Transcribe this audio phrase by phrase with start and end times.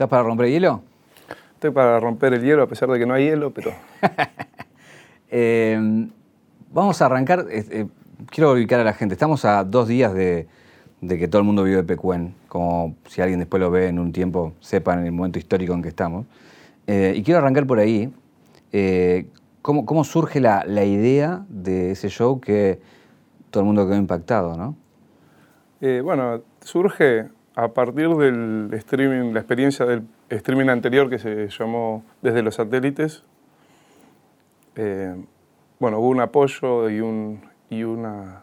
[0.00, 0.80] ¿Estás para romper el hielo?
[1.52, 3.72] Estoy para romper el hielo a pesar de que no hay hielo, pero...
[5.32, 5.78] Eh,
[6.72, 7.86] vamos a arrancar, eh, eh,
[8.30, 10.48] quiero ubicar a la gente, estamos a dos días de,
[11.06, 14.54] que todo el mundo vive Pecuen, como si alguien después lo ve en un tiempo,
[14.58, 16.26] sepan en el momento histórico en que estamos.
[16.88, 18.12] y quiero arrancar por ahí.
[19.62, 22.80] ¿cómo, surge la, la, idea de ese show que
[23.50, 24.74] todo el mundo quedó impactado, no?
[26.02, 32.42] bueno, surge a partir del streaming, la experiencia del streaming anterior que se llamó Desde
[32.42, 33.24] los satélites,
[34.76, 35.14] eh,
[35.78, 38.42] bueno, hubo un apoyo y, un, y una,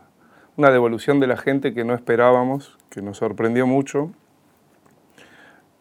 [0.57, 4.11] una, devolución de la gente que no esperábamos, que nos sorprendió mucho.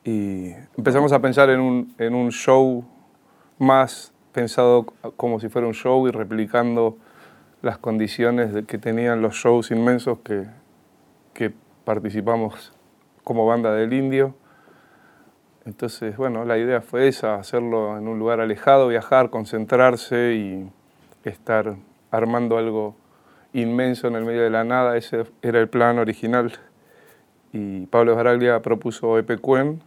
[0.05, 2.85] Y empezamos a pensar en un, en un show
[3.59, 4.85] más pensado
[5.17, 6.99] como si fuera un show y replicando
[7.63, 10.47] las condiciones que tenían los shows inmensos que,
[11.33, 11.53] que
[11.85, 12.76] participamos
[13.27, 14.37] como banda del indio.
[15.65, 20.71] Entonces, bueno, la idea fue esa, hacerlo en un lugar alejado, viajar, concentrarse y
[21.29, 21.75] estar
[22.13, 22.95] armando algo
[23.53, 24.97] inmenso en el medio de la nada.
[24.97, 26.53] Ese era el plan original.
[27.53, 29.83] Y Pablo Baraglia propuso Epecuen.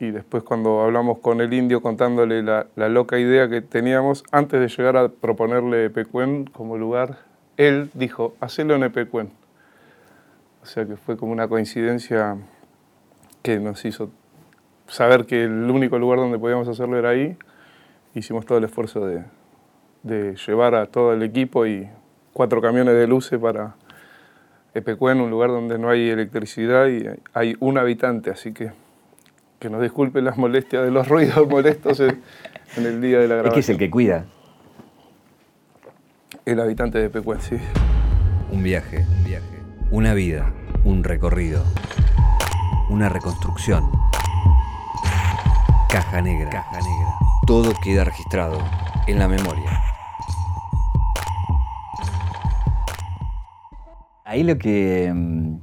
[0.00, 4.68] Y después cuando hablamos con el indio contándole la, loca idea que teníamos, antes de
[4.68, 7.18] llegar a proponerle Epecuen como lugar,
[7.58, 9.45] él dijo, hacelo en Epecuen.
[10.66, 12.36] O sea que fue como una coincidencia
[13.40, 14.10] que nos hizo
[14.88, 17.36] saber que el único lugar donde podíamos hacerlo era ahí.
[18.14, 21.88] Hicimos todo el esfuerzo de, llevar a todo el equipo y
[22.32, 23.76] cuatro camiones de luces para
[24.74, 28.72] Epecuen, un lugar donde no hay electricidad y hay un habitante, así que
[29.60, 32.20] que nos disculpen las molestias de los ruidos molestos en,
[32.76, 33.46] el día de la grabación.
[33.46, 34.24] ¿Es que es el que cuida?
[36.44, 37.56] El habitante de Epecuen, sí.
[38.50, 39.55] Un viaje, un viaje.
[39.92, 40.52] Una vida,
[40.84, 41.62] un recorrido,
[42.90, 43.84] una reconstrucción.
[45.88, 46.64] Caja negra.
[47.46, 48.58] Todo queda registrado
[49.06, 49.80] en la memoria.
[54.24, 55.58] Ahí lo que mm,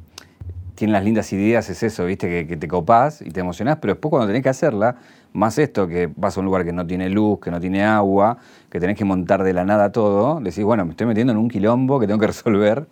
[0.76, 2.48] tienen las lindas ideas es eso, ¿viste?
[2.48, 4.96] Que, te copás y te emocionás, pero después cuando tenés que hacerla,
[5.34, 8.38] más esto, que vas a un lugar que no tiene luz, que no tiene agua,
[8.70, 11.50] que tenés que montar de la nada todo, decís, bueno, me estoy metiendo en un
[11.50, 12.88] quilombo que tengo que resolver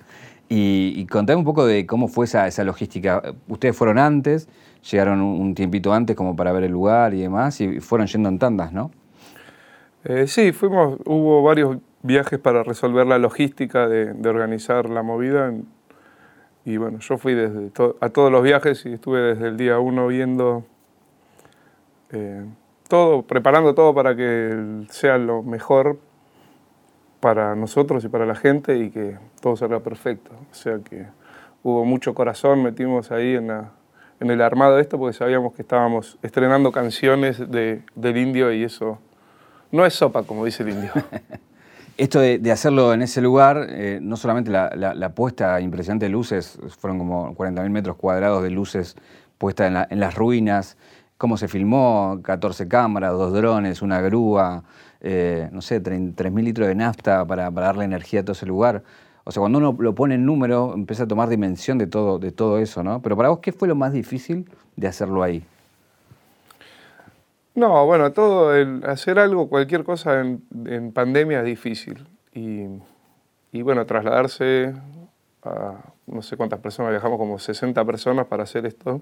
[0.50, 3.22] y, contame un poco de cómo fue esa, logística.
[3.47, 4.50] Ustedes fueron antes,
[4.90, 8.38] llegaron un, tiempito antes como para ver el lugar y demás, y fueron yendo en
[8.38, 8.91] tandas, ¿no?
[10.03, 15.53] Eh, sí, fuimos, hubo varios viajes para resolver la logística de, organizar la movida.
[16.66, 17.72] Y bueno, yo fui desde
[18.02, 20.63] a todos los viajes y estuve desde el día uno viendo
[22.12, 22.46] eh,
[22.88, 25.97] todo, preparando todo para que sea lo mejor
[27.22, 30.32] para nosotros y para la gente y que todo salga perfecto.
[30.52, 31.06] O sea que
[31.64, 33.50] hubo mucho corazón, metimos ahí en,
[34.20, 38.64] en el armado de esto porque sabíamos que estábamos estrenando canciones de, del indio y
[38.64, 39.00] eso
[39.72, 40.92] no es sopa, como dice el indio.
[41.98, 46.98] Esto de, hacerlo en ese lugar, eh, no solamente la, puesta impresionante de luces, fueron
[46.98, 48.96] como 40.000 metros cuadrados de luces
[49.38, 50.78] puestas en, las ruinas,
[51.22, 54.64] cómo se filmó, 14 cámaras, dos drones, una grúa,
[55.02, 58.82] eh, no sé, 3.000 litros de nafta para, darle energía a todo ese lugar.
[59.24, 62.32] O sea, cuando uno lo pone en número, empieza a tomar dimensión de todo, de
[62.32, 63.04] todo eso, ¿no?
[63.04, 65.46] Pero para vos, ¿qué fue lo más difícil de hacerlo ahí?
[67.53, 72.03] No, bueno, todo, el hacer algo, cualquier cosa en, pandemia es difícil.
[72.34, 74.74] Y, bueno, trasladarse
[75.44, 75.76] a
[76.08, 79.02] no sé cuántas personas, viajamos como 60 personas para hacer esto.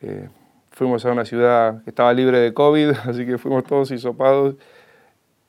[0.00, 0.30] Eh,
[0.74, 4.56] fuimos a una ciudad que estaba libre de COVID, así que fuimos todos hisopados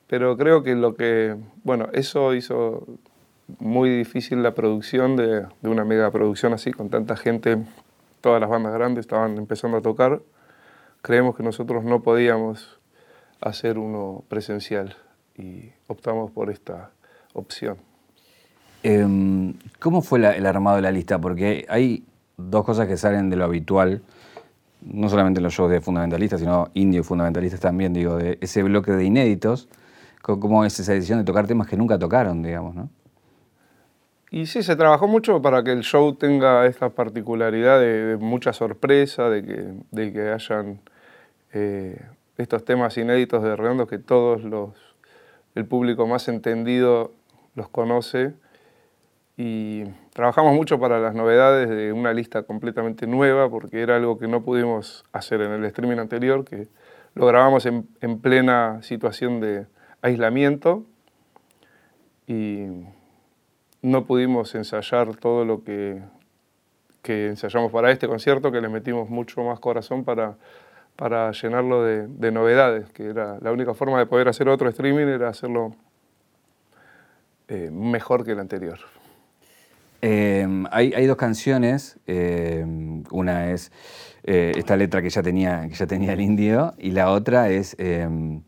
[0.06, 2.86] pero creo que lo que, bueno, eso hizo
[3.58, 7.58] muy difícil la producción de, de una mega producción así, con tanta gente,
[8.20, 10.20] todas las bandas grandes estaban empezando a tocar.
[11.02, 12.78] Creemos que nosotros no podíamos
[13.40, 14.96] hacer uno presencial
[15.36, 16.90] y optamos por esta
[17.32, 17.76] opción.
[18.82, 21.20] Em, ¿Cómo fue el armado de la lista?
[21.20, 22.04] Porque hay
[22.36, 24.02] dos cosas que salen de lo habitual,
[24.86, 28.62] no solamente en los shows de fundamentalistas, sino indio y fundamentalistas también, digo, de ese
[28.62, 29.68] bloque de inéditos
[30.26, 32.90] ¿Cómo es esa decisión de tocar temas que nunca tocaron, digamos, no?
[34.32, 39.30] Y sí, se trabajó mucho para que el show tenga esta particularidad de, mucha sorpresa,
[39.30, 40.80] de que, de que hayan
[41.52, 42.04] eh,
[42.36, 44.72] estos temas inéditos de Redondo que todos los,
[45.54, 47.12] el público más entendido
[47.54, 48.34] los conoce.
[49.36, 54.28] Y trabajamos mucho para las novedades de una lista completamente nueva, porque era algo que
[54.28, 56.68] no pudimos hacer en el streaming anterior, que
[57.14, 59.66] lo grabamos en, en plena situación de,
[60.02, 60.84] aislamiento
[62.26, 62.66] y
[63.82, 66.02] no pudimos ensayar todo lo que
[67.06, 70.34] que ensayamos para este concierto, que le metimos mucho más corazón para,
[70.96, 75.28] para llenarlo de, novedades, que era la única forma de poder hacer otro streaming era
[75.28, 75.76] hacerlo
[77.46, 78.80] eh, mejor que el anterior.
[80.08, 83.72] Em, hay, dos canciones, em, una es
[84.22, 88.42] eh, esta letra que ya, tenía, el indio y la otra es em,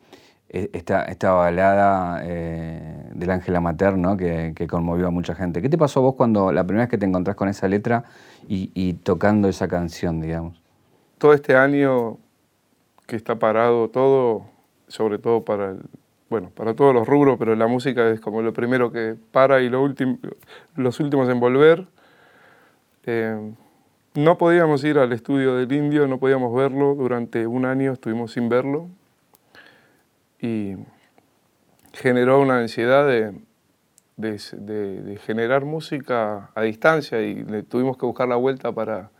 [0.49, 5.61] e, esta, balada eh, del Ángela Materno que, conmovió a mucha gente.
[5.61, 8.05] ¿Qué te pasó a vos cuando la primera vez que te encontrás con esa letra
[8.47, 10.63] y, tocando esa canción, digamos?
[11.19, 12.19] Todo este año
[13.09, 14.45] que está parado todo,
[14.87, 15.75] sobre todo para
[16.31, 19.69] bueno, para todos los rubros, pero la música es como lo primero que para y
[19.69, 19.93] lo
[20.77, 21.87] los últimos en volver.
[23.07, 23.53] Eh,
[24.15, 28.49] no podíamos ir al estudio del indio, no podíamos verlo, durante un año estuvimos sin
[28.49, 28.89] verlo
[30.41, 30.77] y
[31.93, 33.33] generó una ansiedad de,
[34.17, 39.11] de, generar música a distancia y tuvimos que buscar la vuelta para,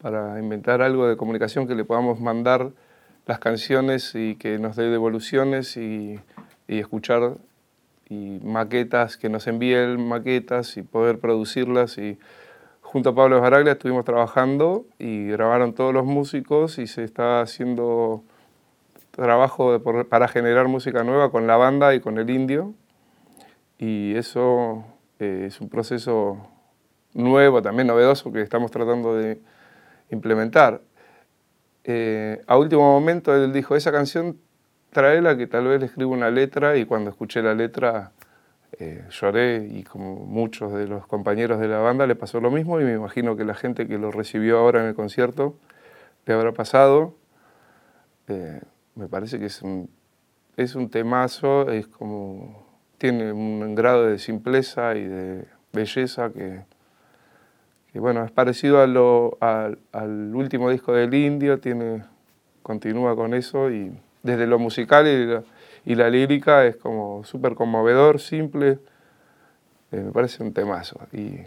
[0.00, 2.70] para inventar algo de comunicación que le podamos mandar
[3.26, 6.20] las canciones y que nos dé devoluciones y,
[6.68, 7.36] escuchar
[8.08, 11.98] y maquetas, que nos envíen maquetas y poder producirlas.
[11.98, 12.18] Y
[12.80, 18.24] junto a Pablo Baraglia estuvimos trabajando y grabaron todos los músicos y se está haciendo
[19.10, 22.74] trabajo para generar música nueva con la banda y con el indio.
[23.78, 24.84] Y eso
[25.18, 26.48] eh, es un proceso
[27.12, 29.40] nuevo, también novedoso, que estamos tratando de
[30.10, 30.80] implementar.
[31.84, 34.38] Eh, a último momento él dijo, esa canción
[34.90, 38.12] tráela que tal vez le escribo una letra y cuando escuché la letra
[38.78, 42.80] eh, lloré y como muchos de los compañeros de la banda le pasó lo mismo
[42.80, 45.56] y me imagino que la gente que lo recibió ahora en el concierto
[46.26, 47.14] le habrá pasado.
[48.28, 48.60] Eh,
[48.94, 49.90] me parece que es un,
[50.56, 52.66] es un temazo, es como,
[52.96, 56.62] tiene un grado de simpleza y de belleza que,
[57.94, 62.02] y bueno, es parecido a al último disco del Indio, tiene,
[62.62, 65.06] continúa con eso y desde lo musical
[65.84, 68.78] y la, lírica es como súper conmovedor, simple,
[69.92, 70.98] eh, me parece un temazo.
[71.12, 71.38] Y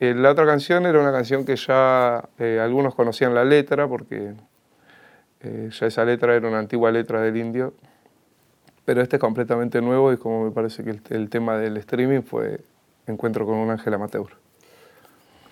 [0.00, 4.34] eh, la otra canción era una canción que ya eh, algunos conocían la letra porque
[5.40, 7.72] ya esa letra era una antigua letra del Indio,
[8.84, 12.22] pero este es completamente nuevo y como me parece que el, el tema del streaming
[12.22, 12.60] fue
[13.06, 14.47] Encuentro con un ángel amateur.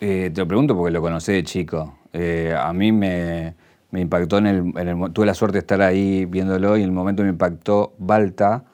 [0.01, 1.99] Eh, te lo pregunto porque lo conocí de chico.
[2.13, 3.55] Eh, a mí me,
[3.93, 7.31] impactó en el, Tuve la suerte de estar ahí viéndolo y en el momento me
[7.31, 8.65] impactó Balta,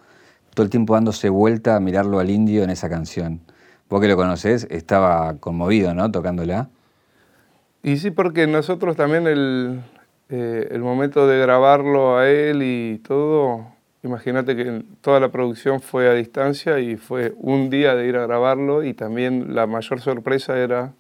[0.54, 3.40] todo el tiempo dándose vuelta a mirarlo al indio en esa canción.
[3.88, 6.10] Vos que lo conocés, estaba conmovido, ¿no?
[6.10, 6.70] Tocándola.
[7.82, 9.80] Y sí, porque nosotros también el,
[10.28, 13.66] eh, el momento de grabarlo a él y todo,
[14.02, 18.26] imagínate que toda la producción fue a distancia y fue un día de ir a
[18.26, 20.94] grabarlo y también la mayor sorpresa era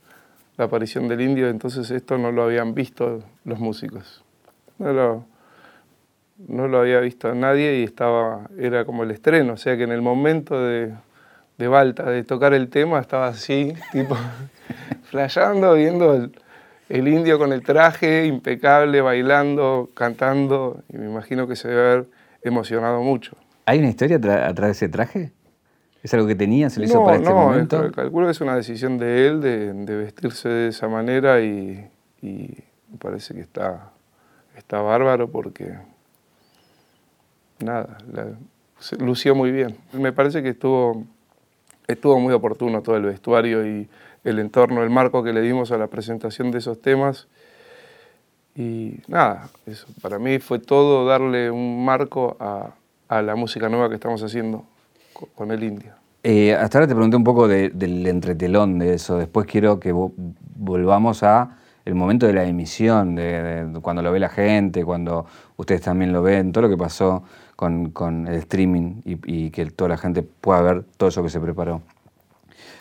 [0.56, 4.22] la aparición del indio, entonces esto no lo habían visto los músicos.
[4.78, 5.24] No lo,
[6.48, 9.92] no lo había visto nadie y estaba, era como el estreno, o sea que en
[9.92, 10.92] el momento de,
[11.58, 14.16] de Balta, de tocar el tema, estaba así, tipo,
[15.04, 16.32] flayando, viendo el,
[16.88, 22.06] el, indio con el traje impecable, bailando, cantando, y me imagino que se debe haber
[22.42, 23.36] emocionado mucho.
[23.64, 25.32] ¿Hay una historia atrás de ese traje?
[26.02, 26.68] ¿Es algo que tenía?
[26.68, 27.80] ¿Se le hizo para este momento?
[27.80, 31.88] No, calculo que es una decisión de él de, vestirse de esa manera y,
[32.20, 33.90] me parece que está,
[34.56, 35.78] está bárbaro porque,
[37.60, 37.98] nada,
[38.98, 39.76] lució muy bien.
[39.92, 41.04] Me parece que estuvo,
[41.86, 43.88] estuvo muy oportuno todo el vestuario y
[44.24, 47.28] el entorno, el marco que le dimos a la presentación de esos temas.
[48.56, 52.74] Y nada, eso para mí fue todo darle un marco a,
[53.08, 54.66] a la música nueva que estamos haciendo
[55.34, 55.92] con el indio.
[56.24, 59.18] Eh, hasta ahora te pregunté un poco del entretelón de eso.
[59.18, 64.28] Después quiero que volvamos a el momento de la emisión, de, cuando lo ve la
[64.28, 65.26] gente, cuando
[65.56, 67.24] ustedes también lo ven, todo lo que pasó
[67.56, 71.82] con, el streaming y, que toda la gente pueda ver todo eso que se preparó.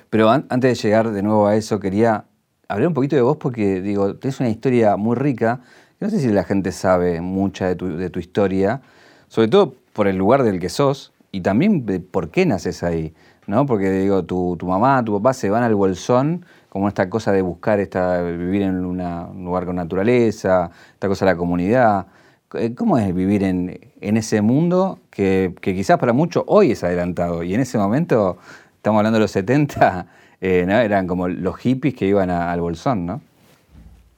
[0.09, 2.25] Pero antes de llegar de nuevo a eso, quería
[2.67, 5.61] hablar un poquito de vos porque, digo, tenés una historia muy rica.
[5.99, 8.81] No sé si la gente sabe mucha de tu, de tu historia,
[9.29, 13.13] sobre todo por el lugar del que sos, y también por qué naces ahí,
[13.47, 13.65] ¿no?
[13.65, 17.79] Porque digo, tu, mamá, tu papá se van al bolsón como esta cosa de buscar
[17.79, 18.97] esta, vivir en un
[19.43, 22.07] lugar con naturaleza, esta cosa de la comunidad.
[22.53, 27.43] Eh, ¿Cómo es vivir en, ese mundo que, quizás para muchos hoy es adelantado?
[27.43, 28.37] Y en ese momento,
[28.75, 30.07] estamos hablando de los 70,
[30.41, 33.21] eh, eran como los hippies que iban al bolsón, ¿no?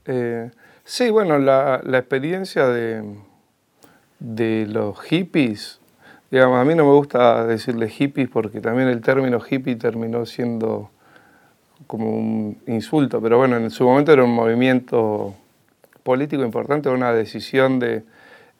[0.06, 0.52] Eh,
[0.84, 3.04] sí, bueno, la, experiencia de,
[4.20, 5.80] de los hippies
[6.42, 10.90] a mí no me gusta decirle hippies porque también el término hippie terminó siendo
[11.86, 15.36] como un insulto, pero bueno, en su momento era un movimiento
[16.04, 18.04] político importante, una decisión de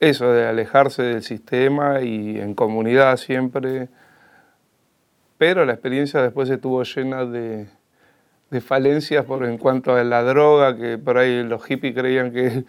[0.00, 3.88] eso, de alejarse del sistema y en comunidad siempre.
[5.38, 7.66] Pero la experiencia después estuvo llena de,
[8.50, 12.64] de falencias por en cuanto a la droga, que por ahí los hippies creían que,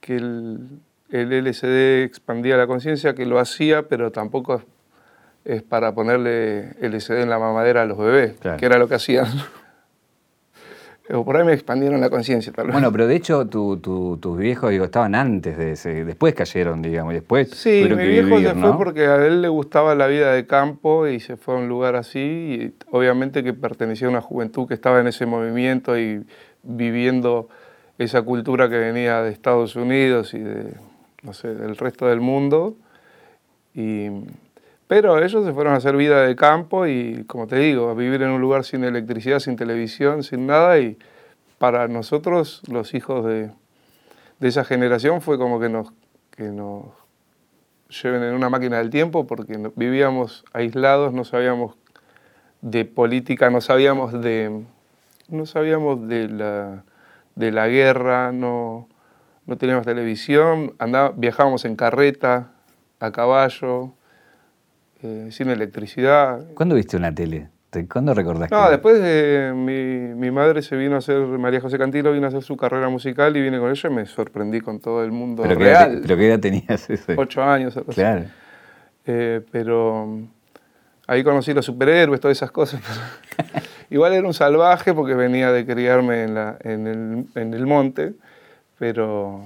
[0.00, 4.62] que el, el LSD expandía la conciencia, que lo hacía, pero tampoco
[5.44, 9.26] es, para ponerle LSD en la mamadera a los bebés, que era lo que hacían.
[11.10, 12.74] O por ahí me expandieron la conciencia, tal vez.
[12.74, 17.14] Bueno, pero de hecho tus viejos digo, estaban antes de ese, después cayeron, digamos, y
[17.14, 21.06] después Sí, mi viejo se fue porque a él le gustaba la vida de campo
[21.06, 24.74] y se fue a un lugar así, y obviamente que pertenecía a una juventud que
[24.74, 26.26] estaba en ese movimiento y
[26.62, 27.48] viviendo
[27.96, 30.74] esa cultura que venía de Estados Unidos y de,
[31.22, 32.76] no sé, del resto del mundo.
[33.74, 34.08] Y
[34.88, 38.22] pero ellos se fueron a hacer vida de campo y, como te digo, a vivir
[38.22, 40.78] en un lugar sin electricidad, sin televisión, sin nada.
[40.78, 40.96] Y
[41.58, 43.50] para nosotros, los hijos de,
[44.40, 45.92] esa generación, fue como que nos,
[46.30, 46.86] que nos
[48.02, 51.76] lleven en una máquina del tiempo porque vivíamos aislados, no sabíamos
[52.62, 54.64] de política, no sabíamos de,
[55.28, 56.84] no sabíamos de la,
[57.34, 58.88] de la guerra, no,
[59.48, 60.74] no teníamos televisión,
[61.16, 62.52] viajábamos en carreta,
[63.00, 63.94] a caballo,
[65.02, 66.44] eh, sin electricidad.
[66.54, 67.48] ¿Cuándo viste una tele?
[67.90, 68.54] ¿Cuándo recordaste?
[68.54, 72.42] No, después de mi, madre se vino a hacer, María José Cantilo vino a hacer
[72.42, 75.58] su carrera musical y vine con ella y me sorprendí con todo el mundo ¿Pero
[75.58, 75.96] real.
[75.96, 76.86] Qué ¿Pero qué edad tenías?
[77.16, 77.78] Ocho años.
[77.94, 78.24] Claro.
[79.06, 80.20] Eh, pero
[81.06, 82.82] ahí conocí los superhéroes, todas esas cosas.
[83.90, 88.12] Igual era un salvaje porque venía de criarme en, la, en, el, en el monte,
[88.78, 89.42] pero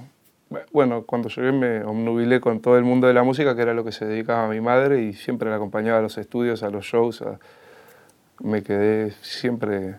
[0.71, 3.83] bueno, cuando llegué me omnubilé con todo el mundo de la música, que era lo
[3.83, 6.85] que se dedicaba a mi madre, y siempre la acompañaba a los estudios, a los
[6.85, 7.23] shows.
[8.39, 9.95] Me quedé siempre,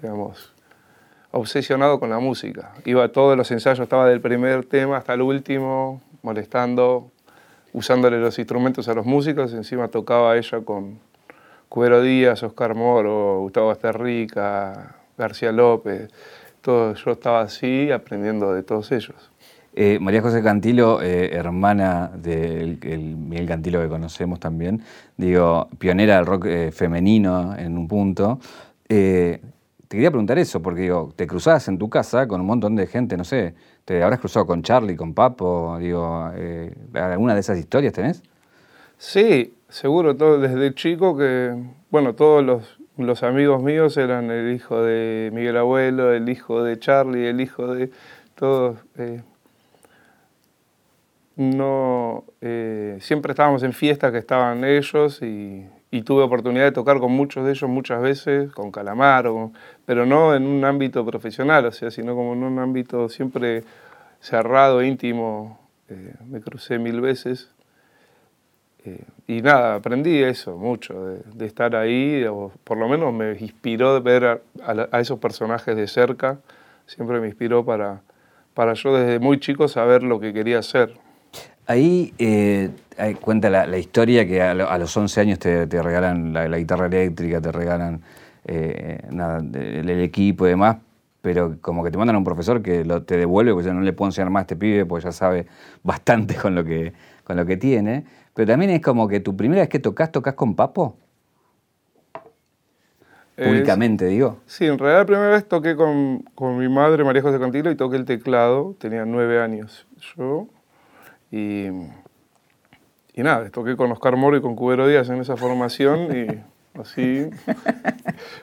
[0.00, 0.52] digamos,
[1.30, 2.72] obsesionado con la música.
[2.84, 7.10] Iba a todos los ensayos, estaba del primer tema hasta el último, molestando,
[7.72, 9.52] usándole los instrumentos a los músicos.
[9.52, 10.98] Encima tocaba ella con
[11.68, 16.10] Cuero Díaz, Oscar Moro, Gustavo Asterrica, García López.
[16.64, 19.30] Todo, yo estaba así aprendiendo de todos ellos.
[19.74, 22.78] Eh, María José Cantilo, eh, hermana del
[23.18, 24.80] Miguel Cantilo que conocemos también,
[25.18, 28.38] digo, pionera del rock eh, femenino en un punto.
[28.88, 29.40] te
[29.90, 33.18] quería preguntar eso, porque digo, te cruzabas en tu casa con un montón de gente,
[33.18, 33.54] no sé,
[33.84, 36.30] te habrás cruzado con Charlie, con Papo, digo,
[36.94, 38.22] ¿alguna de esas historias tenés?
[38.96, 41.54] Sí, seguro, todo, desde chico que,
[41.90, 46.78] bueno, todos los, los amigos míos eran el hijo de Miguel Abuelo, el hijo de
[46.78, 47.90] Charlie, el hijo de
[48.34, 48.78] todos
[51.36, 55.68] no, eh, siempre estábamos en fiestas que estaban ellos y,
[56.04, 59.52] tuve oportunidad de tocar con muchos de ellos muchas veces, con Calamaro,
[59.86, 63.62] pero no en un ámbito profesional, o sea, sino como en un ámbito siempre
[64.18, 65.60] cerrado, íntimo.
[65.88, 67.48] Eh, me crucé mil veces.
[68.84, 70.94] Eh, y nada, aprendí eso mucho,
[71.34, 74.40] de, estar ahí, o por lo menos me inspiró ver a,
[74.92, 76.38] a, esos personajes de cerca,
[76.86, 78.02] siempre me inspiró para,
[78.52, 80.94] para yo desde muy chico saber lo que quería hacer.
[81.66, 82.70] Ahí eh,
[83.20, 88.02] cuenta la, historia que a, los 11 años te, regalan la, guitarra eléctrica, te regalan
[88.44, 90.76] eh, el, equipo y demás,
[91.22, 93.80] pero como que te mandan a un profesor que lo, te devuelve, porque ya no
[93.80, 95.46] le puedo enseñar más a este pibe, porque ya sabe
[95.82, 96.92] bastante con lo que,
[97.24, 98.04] con lo que tiene.
[98.34, 100.96] Pero también es como que tu primera vez que tocas, tocas con Papo.
[103.36, 104.38] Públicamente, digo.
[104.46, 107.74] Sí, en realidad la primera vez toqué con, con mi madre, María José Cantilo, y
[107.74, 109.86] toqué el teclado, tenía nueve años.
[110.16, 110.46] Yo
[111.34, 111.66] y,
[113.12, 116.26] y nada, toqué con Oscar Moro y con Cubero Díaz en esa formación y
[116.78, 117.28] así.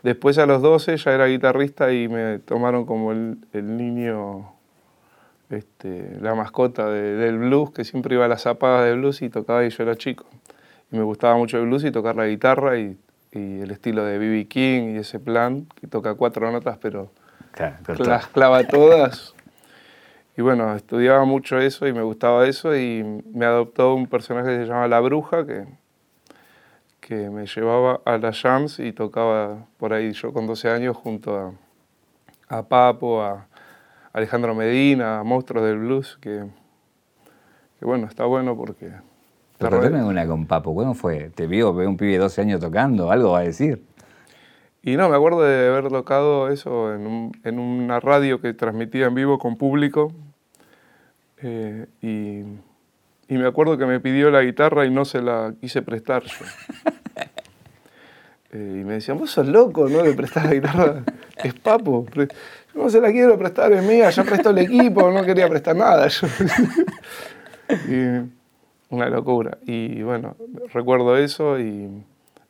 [0.03, 4.53] Después a los 12 ya era guitarrista y me tomaron como el, el niño,
[5.51, 9.65] este, la mascota del blues, que siempre iba a las zapadas de blues y tocaba
[9.65, 10.25] y yo era chico.
[10.91, 12.97] Y me gustaba mucho el blues y tocar la guitarra y,
[13.31, 14.47] y el estilo de B.B.
[14.47, 17.11] King y ese plan, que toca cuatro notas pero
[17.99, 19.35] las clava todas.
[20.37, 23.03] Y bueno, estudiaba mucho eso y me gustaba eso y
[23.33, 25.65] me adoptó un personaje que se llama La Bruja, que,
[26.99, 31.37] que me llevaba a las jams y tocaba por ahí yo con 12 años junto
[31.37, 31.53] a,
[32.47, 33.47] a Papo, a
[34.13, 36.45] Alejandro Medina, Monstruos del Blues, que,
[37.79, 38.91] que bueno, está bueno porque...
[39.57, 41.29] Pero una con Papo, ¿cómo fue?
[41.29, 43.11] ¿Te vio, ve un pibe de 12 años tocando?
[43.11, 43.83] ¿Algo va a decir?
[44.83, 49.13] Y no, me acuerdo de haber tocado eso en, en una radio que transmitía en
[49.13, 50.11] vivo con público.
[51.43, 52.39] Eh, y,
[53.33, 56.45] y, me acuerdo que me pidió la guitarra y no se la quise prestar yo.
[58.53, 60.03] Eh, y me decían, vos sos loco, ¿no?
[60.03, 61.03] Le prestás la guitarra,
[61.41, 62.05] es papo.
[62.73, 65.75] Yo no se la quiero prestar, es mía, ya prestó el equipo, no quería prestar
[65.75, 66.07] nada.
[67.87, 68.29] y,
[68.89, 69.57] una locura.
[69.65, 70.35] Y bueno,
[70.73, 72.03] recuerdo eso y,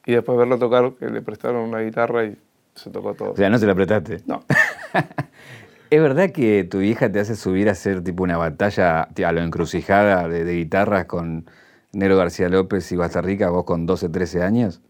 [0.05, 2.37] y después verlo tocar, que le prestaron una guitarra y
[2.75, 3.31] se tocó todo.
[3.31, 4.21] O sea, no se la prestaste.
[4.25, 4.43] No.
[5.89, 9.41] ¿Es verdad que tu hija te hace subir a hacer tipo una batalla a lo
[9.41, 11.45] encrucijada de, de guitarras con
[11.91, 14.81] Nero García López y Basta Rica, vos con 12, 13 años?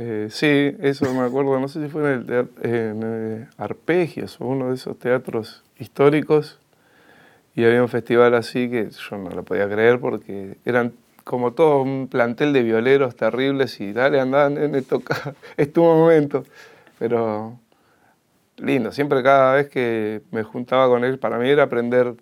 [0.00, 4.46] Eh, sí, eso me acuerdo, no sé si fue en, el en eh, Arpegios o
[4.46, 6.60] uno de esos teatros históricos,
[7.56, 10.92] y había un festival así que yo no lo podía creer porque eran
[11.24, 16.44] como todo un plantel de violeros terribles y dale, andá, nene, toca, es tu momento.
[17.00, 17.58] Pero
[18.58, 22.14] lindo, siempre cada vez que me juntaba con él, para mí era aprender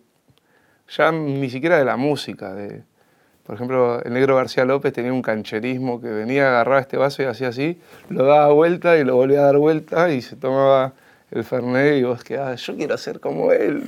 [0.89, 2.85] ya ni siquiera de la música, de
[3.47, 7.27] por ejemplo, el negro García López tenía un cancherismo que venía, agarraba este vaso y
[7.27, 10.95] hacía así, lo daba vuelta y lo volvía a dar vuelta y se tomaba
[11.31, 13.85] el Fernet y vos quedabas, yo quiero ser como él.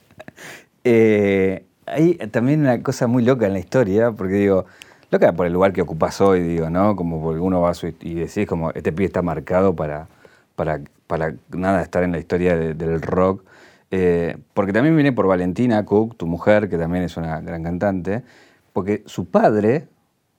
[0.84, 4.66] eh, hay también una cosa muy loca en la historia, porque digo,
[5.10, 6.96] loca por el lugar que ocupas hoy, digo, ¿no?
[6.96, 10.06] Como porque uno va y decís como, este pibe está marcado para,
[10.54, 13.42] para, para nada estar en la historia del rock.
[13.90, 18.22] Eh, porque también viene por Valentina Cook, tu mujer, que también es una gran cantante,
[18.72, 19.88] porque su padre,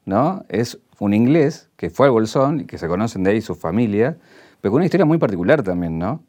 [0.05, 0.45] ¿no?
[0.49, 4.17] Es un inglés que fue al Bolsón y que se conocen de ahí su familia,
[4.61, 6.23] pero con una historia muy particular también, ¿no?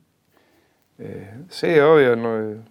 [0.99, 2.17] Eh, sí, obvio.
[2.17, 2.63] ¿no?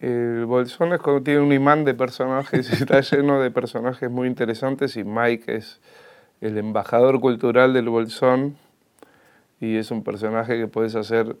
[0.00, 4.96] El Bolsón es como tiene un imán de personajes, está lleno de personajes muy interesantes
[4.96, 5.80] y Mike es
[6.40, 8.56] el embajador cultural del Bolsón
[9.60, 11.36] y es un personaje que puedes hacer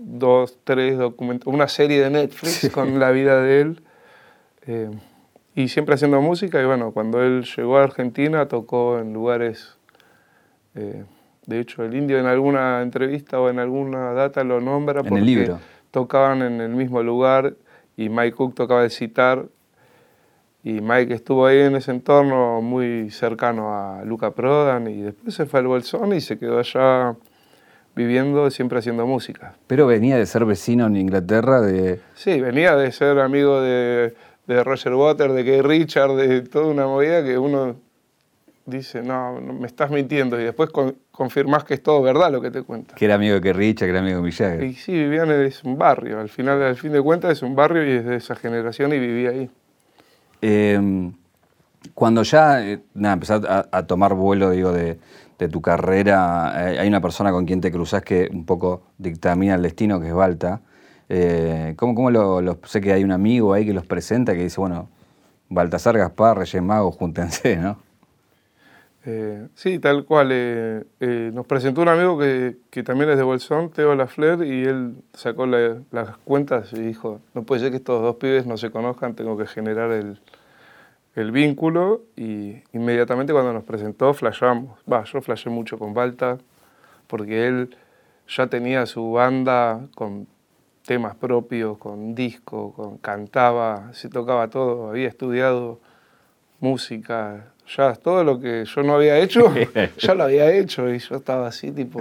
[0.00, 3.82] dos, tres documentos, una serie de Netflix con la vida de él.
[4.66, 4.90] Eh,
[5.54, 6.60] y siempre haciendo música.
[6.62, 9.76] Y bueno, cuando él llegó a Argentina tocó en lugares,
[10.74, 11.04] eh,
[11.46, 15.54] de hecho el indio en alguna entrevista o en alguna data lo nombra porque
[15.90, 17.54] tocaban en el mismo lugar
[17.96, 19.46] y Mike Cook tocaba el citar.
[20.64, 25.46] Y Mike estuvo ahí en ese entorno muy cercano a Luca Prodan y después se
[25.46, 27.16] fue al Bolsón y se quedó allá
[27.94, 29.54] viviendo, siempre haciendo música.
[29.66, 32.00] Pero venía de ser vecino en Inglaterra de...
[32.14, 34.14] Sí, venía de ser amigo de
[34.48, 37.76] de Roger Waters, de que Richard, de toda una movida que uno
[38.64, 40.70] dice, no, me estás mintiendo, y después
[41.10, 42.94] confirmás que es todo verdad lo que te cuenta.
[42.94, 44.64] Que era amigo de que Richard, que era amigo de Millaga.
[44.64, 47.86] Y sí, vivían en un barrio, al final, al fin de cuentas es un barrio
[47.86, 49.50] y es de esa generación y vivía ahí.
[50.40, 51.12] Em,
[51.94, 54.98] cuando ya eh, nada, empezás a, tomar vuelo digo, de,
[55.50, 59.62] tu carrera, eh, hay una persona con quien te cruzás que un poco dictamina el
[59.62, 60.62] destino, que es Balta.
[61.08, 64.60] Eh, ¿Cómo, cómo lo, sé que hay un amigo ahí que los presenta que dice,
[64.60, 64.88] bueno,
[65.48, 67.78] Baltasar, Gaspar, Reyes Magos, júntense, ¿no?
[69.06, 70.28] Eh, sí, tal cual.
[70.30, 75.46] Eh, nos presentó un amigo que, también es de Bolsón, Teo Lafler, y él sacó
[75.46, 79.38] las cuentas y dijo, no puede ser que estos dos pibes no se conozcan, tengo
[79.38, 80.20] que generar el,
[81.14, 82.02] el vínculo.
[82.16, 84.78] Y inmediatamente cuando nos presentó, flashamos.
[84.90, 86.36] Va, yo flashé mucho con Balta,
[87.06, 87.76] porque él
[88.28, 90.26] ya tenía su banda con
[90.88, 95.80] temas propios, con disco, con, cantaba, se tocaba todo, había estudiado
[96.60, 99.52] música, ya todo lo que yo no había hecho,
[99.98, 102.00] ya lo había hecho y yo estaba así tipo...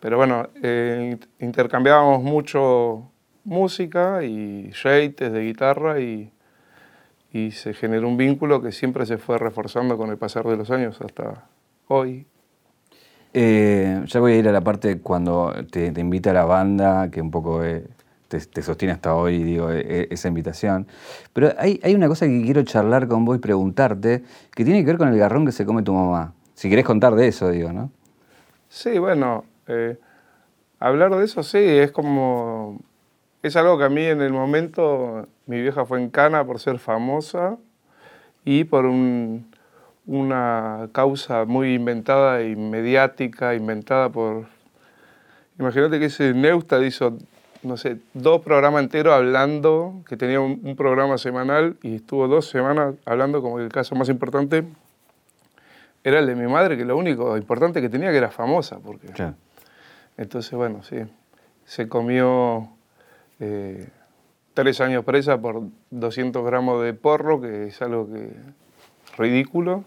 [0.00, 3.10] Pero bueno, eh, intercambiábamos mucho
[3.44, 6.30] música y yates de guitarra y,
[7.32, 10.70] y se generó un vínculo que siempre se fue reforzando con el pasar de los
[10.70, 11.46] años hasta
[11.88, 12.26] hoy.
[13.34, 17.20] Eh, ya voy a ir a la parte cuando te, invita a la banda, que
[17.20, 17.84] un poco eh,
[18.28, 20.86] te, sostiene hasta hoy, digo, e, esa invitación.
[21.32, 24.86] Pero hay, hay, una cosa que quiero charlar con vos y preguntarte, que tiene que
[24.86, 26.32] ver con el garrón que se come tu mamá.
[26.54, 27.90] Si querés contar de eso, digo, ¿no?
[28.68, 29.98] Sí, bueno, eh,
[30.78, 32.80] hablar de eso sí, es como...
[33.42, 36.80] Es algo que a mí en el momento, mi vieja fue en cana por ser
[36.80, 37.56] famosa
[38.44, 39.46] y por un,
[40.08, 44.46] una causa muy inventada y mediática, inventada por...
[45.58, 47.18] Imagínate que ese Neustad hizo,
[47.62, 52.94] no sé, dos programas enteros hablando, que tenía un, programa semanal y estuvo dos semanas
[53.04, 54.64] hablando como que el caso más importante
[56.02, 58.78] era el de mi madre, que lo único importante que tenía que era famosa.
[58.78, 59.08] Porque...
[60.16, 60.96] Entonces, bueno, sí,
[61.66, 62.70] se comió
[63.40, 63.90] eh,
[64.54, 68.30] tres años presa por 200 gramos de porro, que es algo que
[69.18, 69.84] ridículo.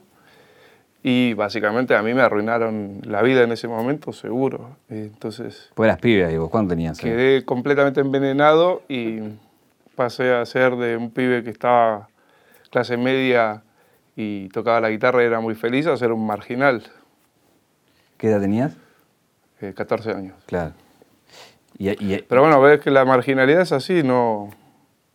[1.03, 4.77] Y básicamente a mí me arruinaron la vida en ese momento, seguro.
[4.89, 5.71] Entonces.
[5.73, 6.99] Pues eras pibe ahí, ¿vos cuánto tenías?
[6.99, 9.19] Quedé completamente envenenado y
[9.95, 12.07] pasé a ser de un pibe que estaba
[12.69, 13.63] clase media
[14.15, 16.83] y tocaba la guitarra y era muy feliz a ser un marginal.
[18.17, 18.77] ¿Qué edad tenías?
[19.75, 20.35] 14 eh, años.
[20.45, 20.73] Claro.
[21.77, 24.51] Pero bueno, ves que la marginalidad es así, no,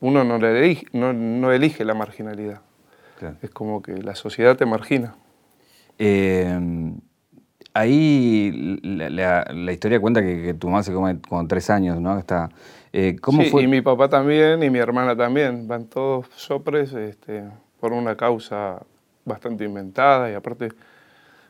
[0.01, 2.61] uno no, elige, no, elige la marginalidad.
[3.41, 5.15] Es como que la sociedad te margina.
[5.99, 6.59] Eh,
[7.77, 12.19] ahí la, historia cuenta que, tu mamá se come con tres años, ¿no?
[12.19, 12.51] Está,
[12.93, 15.69] eh, ¿cómo sí, y mi papá también y mi hermana también.
[15.69, 17.45] Van todos sopres este,
[17.81, 18.81] por una causa
[19.25, 20.71] bastante inventada y aparte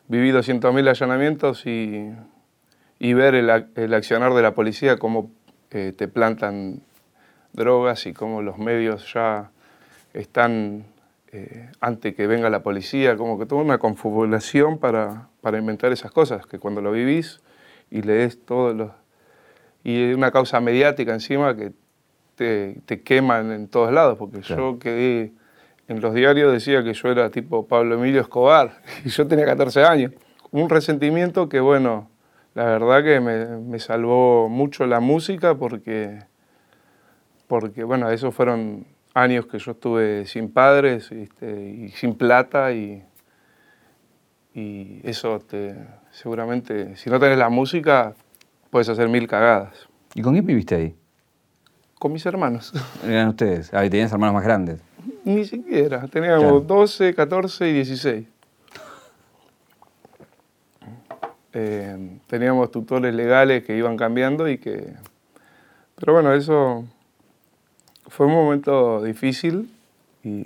[0.08, 2.10] viví 200.000 allanamientos y,
[2.98, 5.30] y ver el, el, accionar de la policía, cómo
[5.70, 6.80] eh, te plantan
[7.52, 9.50] drogas y cómo los medios ya
[10.14, 10.84] están
[11.32, 16.12] eh, antes que venga la policía, como que toda una confabulación para, para inventar esas
[16.12, 17.40] cosas, que cuando lo vivís
[17.90, 18.90] y lees todos los...
[19.82, 21.72] y una causa mediática encima que
[22.36, 25.32] te, te queman en todos lados, porque yo quedé
[25.88, 29.84] en los diarios decía que yo era tipo Pablo Emilio Escobar y yo tenía 14
[29.84, 30.12] años.
[30.50, 32.08] Un resentimiento que, bueno,
[32.54, 36.20] la verdad que me, me salvó mucho la música porque,
[37.46, 43.02] porque, bueno, esos fueron años que yo estuve sin padres y sin plata y,
[44.54, 45.74] y eso te,
[46.10, 48.14] seguramente, si no tenés la música,
[48.70, 49.88] puedes hacer mil cagadas.
[50.14, 50.94] ¿Y con quién viviste ahí?
[51.98, 52.74] Con mis hermanos.
[53.06, 53.72] ¿Eran ustedes?
[53.72, 54.80] Ah, tenías hermanos más grandes.
[55.24, 58.26] Ni siquiera, teníamos 12, 14 y 16.
[61.54, 64.92] Eh, teníamos tutores legales que iban cambiando y que...
[65.96, 66.84] Pero bueno, eso
[68.08, 69.70] fue un momento difícil
[70.22, 70.44] y,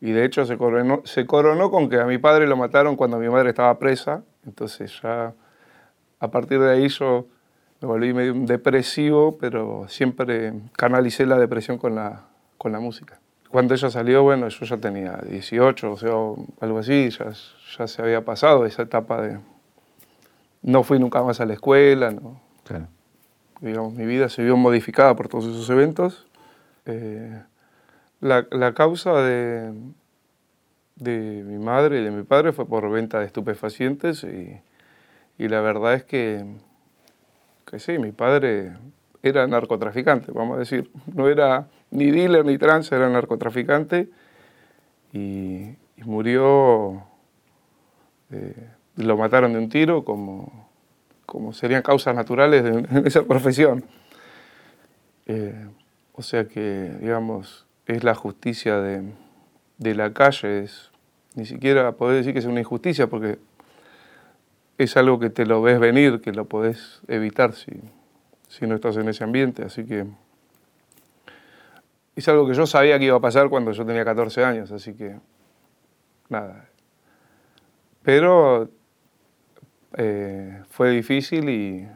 [0.00, 3.18] y de hecho se coronó, se coronó con que a mi padre lo mataron cuando
[3.18, 5.32] mi madre estaba presa, entonces ya
[6.18, 7.26] a partir de ahí yo
[7.80, 12.24] me volví medio depresivo, pero siempre canalicé la depresión con la,
[12.58, 13.18] con la música.
[13.48, 16.10] Cuando ella salió, bueno, yo ya tenía 18, o sea,
[16.60, 17.32] algo así, ya,
[17.78, 19.38] ya se había pasado esa etapa de...
[20.62, 22.38] No fui nunca más a la escuela, ¿no?
[22.64, 22.86] Claro
[23.60, 26.26] digamos, mi vida se vio modificada por todos esos eventos.
[26.86, 27.42] Eh,
[28.20, 29.72] la, la, causa de,
[30.96, 34.60] de mi madre y de mi padre fue por venta de estupefacientes y,
[35.38, 36.44] y la verdad es que,
[37.66, 38.72] que sí, mi padre
[39.22, 40.90] era narcotraficante, vamos a decir.
[41.14, 44.08] No era ni dealer ni trans, era narcotraficante
[45.12, 47.02] y, murió,
[48.30, 50.69] eh, lo mataron de un tiro como
[51.30, 53.84] como serían causas naturales de, esa profesión.
[55.26, 55.66] Eh,
[56.12, 60.90] o sea que, digamos, es la justicia de, la calle, es,
[61.36, 63.38] ni siquiera podés decir que es una injusticia porque
[64.76, 67.80] es algo que te lo ves venir, que lo podés evitar si,
[68.48, 69.62] si no estás en ese ambiente.
[69.62, 70.06] Así que
[72.16, 74.94] es algo que yo sabía que iba a pasar cuando yo tenía 14 años, así
[74.94, 75.16] que
[76.28, 76.68] nada.
[78.02, 78.68] Pero
[79.94, 81.88] eh, fue difícil y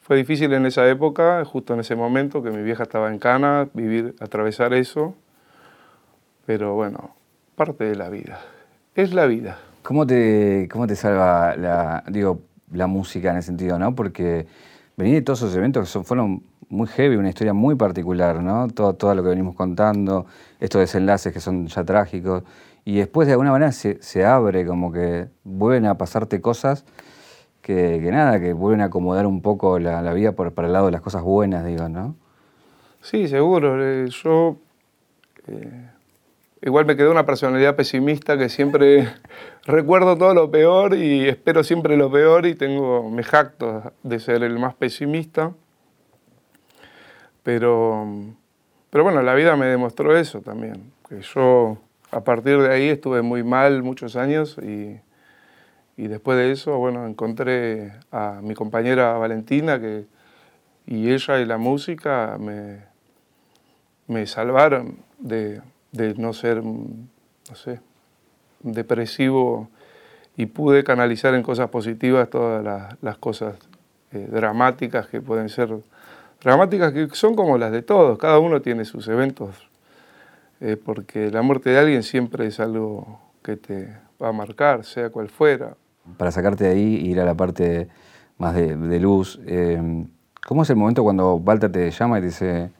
[0.00, 3.68] fue difícil en esa época, justo en ese momento que mi vieja estaba en Cana,
[3.74, 5.14] vivir, atravesar eso,
[6.46, 7.14] pero bueno,
[7.54, 8.40] parte de la vida.
[8.94, 9.58] Es la vida.
[9.82, 12.40] ¿Cómo te, cómo te salva la, digo,
[12.72, 13.94] la música en ese sentido, no?
[13.94, 14.46] Porque
[14.96, 18.68] venir de todos esos eventos que fueron muy heavy, una historia muy particular, ¿no?
[18.68, 20.26] Todo, todo lo que venimos contando,
[20.58, 22.42] estos desenlaces que son ya trágicos
[22.84, 26.84] y después de alguna manera se, se abre, como que vuelven a pasarte cosas
[27.62, 30.86] que, nada, que vuelven a acomodar un poco la, la, vida por, para el lado
[30.86, 32.16] de las cosas buenas, digo, ¿no?
[33.00, 33.76] Sí, seguro.
[33.82, 34.56] Eh, yo
[35.46, 35.90] eh,
[36.62, 39.08] igual me quedó una personalidad pesimista que siempre
[39.66, 44.42] recuerdo todo lo peor y espero siempre lo peor y tengo, me jacto de ser
[44.42, 45.52] el más pesimista.
[47.42, 48.06] Pero,
[48.90, 51.78] pero bueno, la vida me demostró eso también, que yo
[52.10, 55.00] a partir de ahí estuve muy mal muchos años y,
[55.96, 60.06] después de eso, bueno, encontré a mi compañera Valentina que,
[60.86, 62.84] y ella y la música me,
[64.08, 65.60] me salvaron de,
[65.92, 67.80] de, no ser, no sé,
[68.60, 69.68] depresivo
[70.36, 73.56] y pude canalizar en cosas positivas todas las, las cosas
[74.12, 75.76] eh, dramáticas que pueden ser
[76.42, 79.69] dramáticas que son como las de todos, cada uno tiene sus eventos
[80.60, 85.10] eh, porque la muerte de alguien siempre es algo que te va a marcar, sea
[85.10, 85.76] cual fuera.
[86.18, 87.88] Para sacarte de ahí y ir a la parte
[88.36, 90.06] más de, luz, eh,
[90.46, 92.70] ¿cómo es el momento cuando Balta te llama y te dice,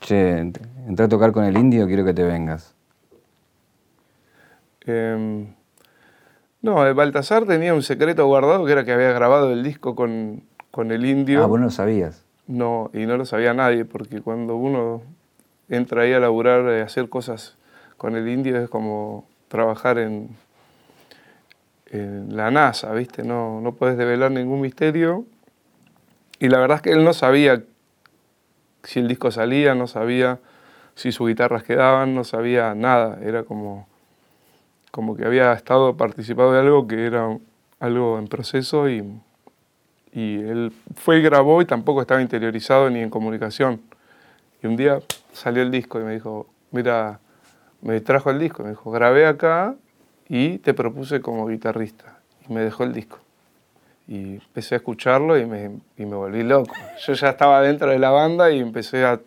[0.00, 2.74] che, entré a tocar con el indio, quiero que te vengas?
[4.86, 5.54] Em,
[6.62, 10.42] no, eh, Baltasar tenía un secreto guardado que era que había grabado el disco con,
[10.70, 11.42] con el indio.
[11.42, 12.24] Ah, vos no lo sabías.
[12.46, 15.02] No, y no lo sabía nadie, porque cuando uno
[15.70, 17.56] entra ahí a laburar, a hacer cosas
[17.96, 20.28] con el indio, es como trabajar en,
[21.86, 23.22] en la NASA, ¿viste?
[23.22, 25.24] No, no puedes develar ningún misterio.
[26.38, 27.62] Y la verdad es que él no sabía
[28.82, 30.38] si el disco salía, no sabía
[30.94, 33.18] si sus guitarras quedaban, no sabía nada.
[33.22, 33.86] Era como,
[34.90, 37.38] como que había estado participado de algo que era
[37.78, 39.04] algo en proceso y,
[40.12, 43.80] y él fue y grabó y tampoco estaba interiorizado ni en comunicación.
[44.62, 45.00] Y un día
[45.32, 47.20] salió el disco y me dijo, mira,
[47.82, 49.74] me trajo el disco, me dijo, grabé acá
[50.28, 52.18] y te propuse como guitarrista.
[52.48, 53.18] Y me dejó el disco.
[54.06, 56.74] Y empecé a escucharlo y me, y me volví loco.
[57.06, 59.20] Yo ya estaba dentro de la banda y empecé a...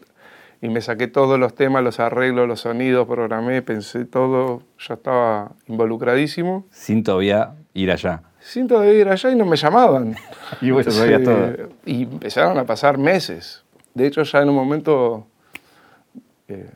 [0.61, 5.51] Y me saqué todos los temas, los arreglos, los sonidos, programé, pensé todo, ya estaba
[5.67, 6.65] involucradísimo.
[6.71, 8.23] Sin todavía ir allá.
[8.39, 10.15] Sin todavía ir allá y no me llamaban.
[10.61, 11.69] y bueno, sabías todo.
[11.85, 13.65] Y empezaron a pasar meses.
[13.93, 15.27] De hecho, ya en un momento...
[16.47, 16.69] Eh,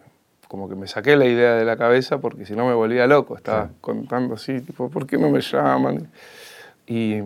[0.48, 3.36] como que me saqué la idea de la cabeza porque si no me volvía loco.
[3.36, 6.10] Estaba contando así, tipo, ¿por qué no me llaman?
[6.86, 7.22] Y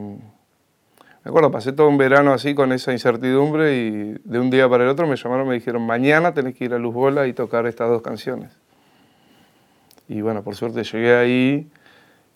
[1.23, 4.86] me acuerdo, pasé todo un verano así con esa incertidumbre y de un día para
[4.86, 7.67] el otro me llamaron me dijeron, mañana tenés que ir a Luz Bola y tocar
[7.67, 8.51] estas dos canciones.
[10.08, 11.69] Y bueno, por suerte llegué ahí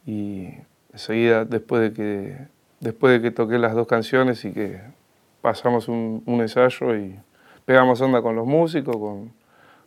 [0.05, 0.49] y
[0.93, 2.37] enseguida, después de que,
[2.79, 4.79] después de que toqué las dos canciones y que
[5.41, 7.19] pasamos un, un ensayo y
[7.65, 9.33] pegamos onda con los músicos, con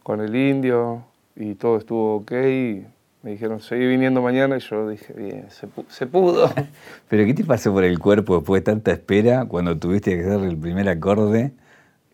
[0.09, 1.05] con el indio
[1.37, 2.33] y todo estuvo ok.
[2.33, 6.51] me dijeron, seguí viniendo mañana y yo dije, bien, se, pudo.
[7.09, 10.41] ¿Pero qué te pasó por el cuerpo después de tanta espera cuando tuviste que hacer
[10.49, 11.53] el primer acorde?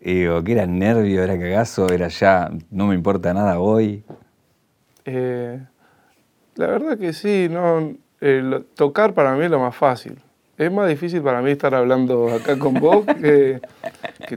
[0.01, 4.03] ¿O que era nervio, era cagazo, era ya, no me importa nada hoy?
[5.05, 5.61] Eh,
[6.55, 7.95] la verdad que sí, no,
[8.75, 10.21] tocar para mí es lo más fácil.
[10.57, 13.59] Es más difícil para mí estar hablando acá con vos que,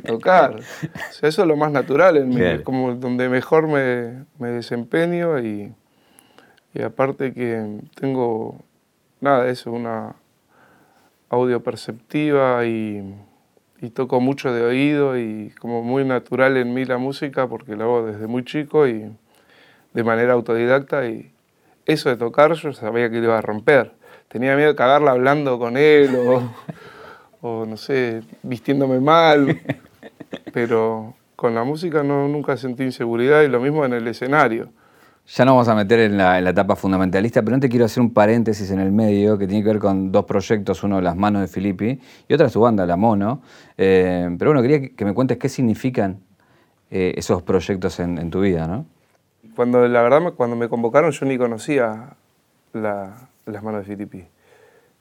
[0.01, 0.57] tocar.
[0.57, 5.73] O sea, eso es lo más natural en mí, como donde mejor me, desempeño y,
[6.85, 8.65] aparte que tengo,
[9.21, 10.17] nada, eso, una
[11.31, 13.15] audio perceptiva y,
[13.81, 17.85] y, toco mucho de oído y como muy natural en mí la música porque lo
[17.85, 19.13] hago desde muy chico y
[19.93, 21.31] de manera autodidacta y
[21.87, 23.98] eso de tocar yo sabía que lo iba a romper
[24.29, 26.17] tenía miedo de cagarla hablando con él
[27.41, 29.61] o, no sé, vistiéndome mal.
[30.53, 34.71] Pero con la música no, nunca sentí inseguridad y lo mismo en el escenario.
[35.27, 38.71] Ya nos vamos a meter en la, etapa fundamentalista, pero antes quiero hacer un paréntesis
[38.71, 42.01] en el medio que tiene que ver con dos proyectos, uno Las Manos de Filippi
[42.27, 43.43] y otra su banda, La Mono.
[43.77, 46.21] Eh, pero bueno, quería que me cuentes qué significan
[46.91, 48.87] eh, esos proyectos en, en, tu vida, ¿no?
[49.55, 52.17] Cuando, la verdad, cuando me convocaron yo ni conocía
[52.73, 54.27] la, las manos de Filippi.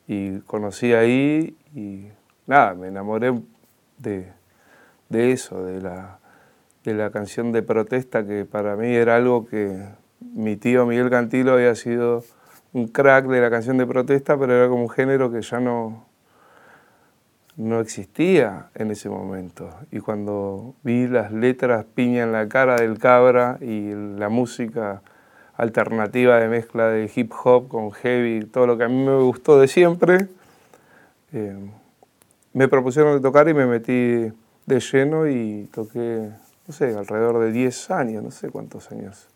[0.07, 2.07] Y conocí ahí y
[2.45, 3.33] nada, me enamoré
[3.97, 4.31] de,
[5.09, 6.19] eso, de la,
[6.83, 9.85] de la canción de protesta, que para mí era algo que
[10.19, 12.23] mi tío Miguel Cantilo había sido
[12.73, 16.05] un crack de la canción de protesta, pero era como un género que ya no,
[17.57, 19.69] no existía en ese momento.
[19.91, 25.01] Y cuando vi las letras piña en la cara del cabra y la música
[25.57, 29.59] alternativa de mezcla de hip hop con heavy, todo lo que a mí me gustó
[29.59, 30.27] de siempre.
[31.33, 31.57] Eh,
[32.53, 34.31] me propusieron tocar y me metí
[34.65, 36.29] de lleno y toqué,
[36.67, 39.27] no sé, alrededor de 10 años, no sé cuántos años,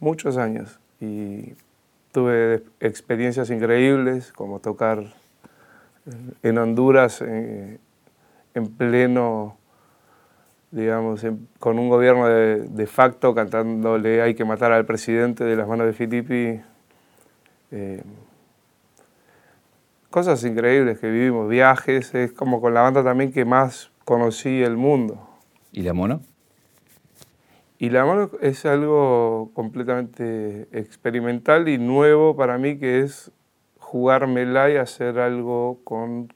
[0.00, 0.78] muchos años.
[1.00, 1.54] Y
[2.12, 5.04] tuve experiencias increíbles, como tocar
[6.42, 7.78] en Honduras eh,
[8.54, 9.57] en pleno
[10.70, 11.24] digamos,
[11.58, 15.92] con un gobierno de, facto cantándole hay que matar al presidente de las manos de
[15.92, 16.60] Filippi.
[17.70, 18.02] Eh,
[20.10, 24.76] cosas increíbles que vivimos, viajes, es como con la banda también que más conocí el
[24.76, 25.28] mundo.
[25.72, 26.20] ¿Y la mono?
[27.78, 33.30] Y la mono es algo completamente experimental y nuevo para mí, que es
[33.78, 36.32] jugármela y hacer algo con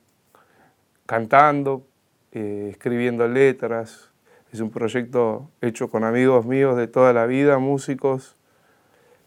[1.07, 1.85] cantando,
[2.31, 4.12] eh, escribiendo letras,
[4.53, 8.37] es un proyecto hecho con amigos míos de toda la vida, músicos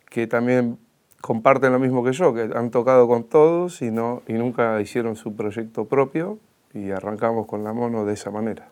[0.10, 0.78] que también
[1.22, 5.16] comparten lo mismo que yo, que han tocado con todos y, no, y nunca hicieron
[5.16, 6.38] su proyecto propio
[6.74, 8.70] y arrancamos con la mono de esa manera.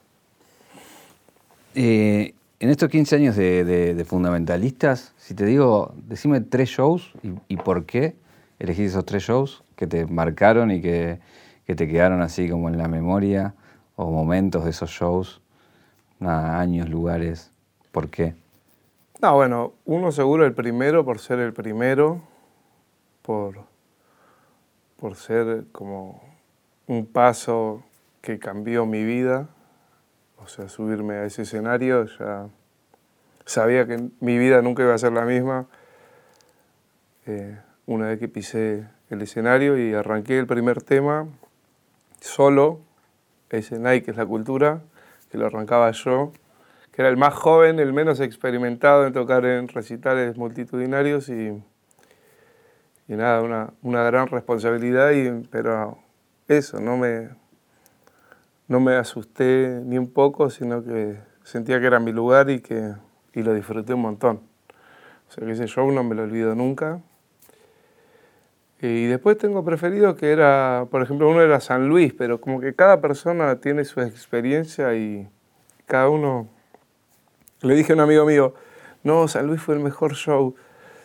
[1.74, 7.14] Eh, en estos 15 años de, fundamentalistas, si te digo, decime tres shows
[7.48, 8.16] y, por qué
[8.60, 11.20] elegís esos tres shows que te marcaron y que,
[11.66, 13.56] que te quedaron así como en la memoria
[13.96, 15.43] o momentos de esos shows
[16.28, 17.52] años, lugares,
[17.92, 18.36] ¿por qué?
[19.22, 22.22] No, bueno, uno seguro el primero por ser el primero,
[23.22, 23.56] por,
[24.98, 26.22] por ser como
[26.88, 27.84] un paso
[28.22, 29.48] que cambió mi vida,
[30.44, 32.48] o sea, subirme a ese escenario, ya
[33.46, 35.68] sabía que mi vida nunca iba a ser la misma.
[37.26, 41.28] Eh, una vez que pisé el escenario y arranqué el primer tema
[42.20, 42.80] solo,
[43.50, 44.82] ese Nike es la cultura,
[45.34, 46.32] que lo arrancaba yo,
[46.92, 51.60] que era el más joven, el menos experimentado en tocar en recitales multitudinarios y,
[53.08, 55.98] y nada, una, una gran responsabilidad, y, pero
[56.48, 57.30] eso, no me,
[58.68, 62.94] no me asusté ni un poco, sino que sentía que era mi lugar y que
[63.34, 64.42] y lo disfruté un montón.
[65.30, 67.02] O sea que ese show no me lo olvido nunca.
[68.88, 72.74] Y después tengo preferido que era, por ejemplo, uno era San Luis, pero como que
[72.74, 75.28] cada persona tiene su experiencia y
[75.86, 76.48] cada uno...
[77.62, 78.54] Le dije a un amigo mío,
[79.04, 80.56] no, San Luis fue el mejor show.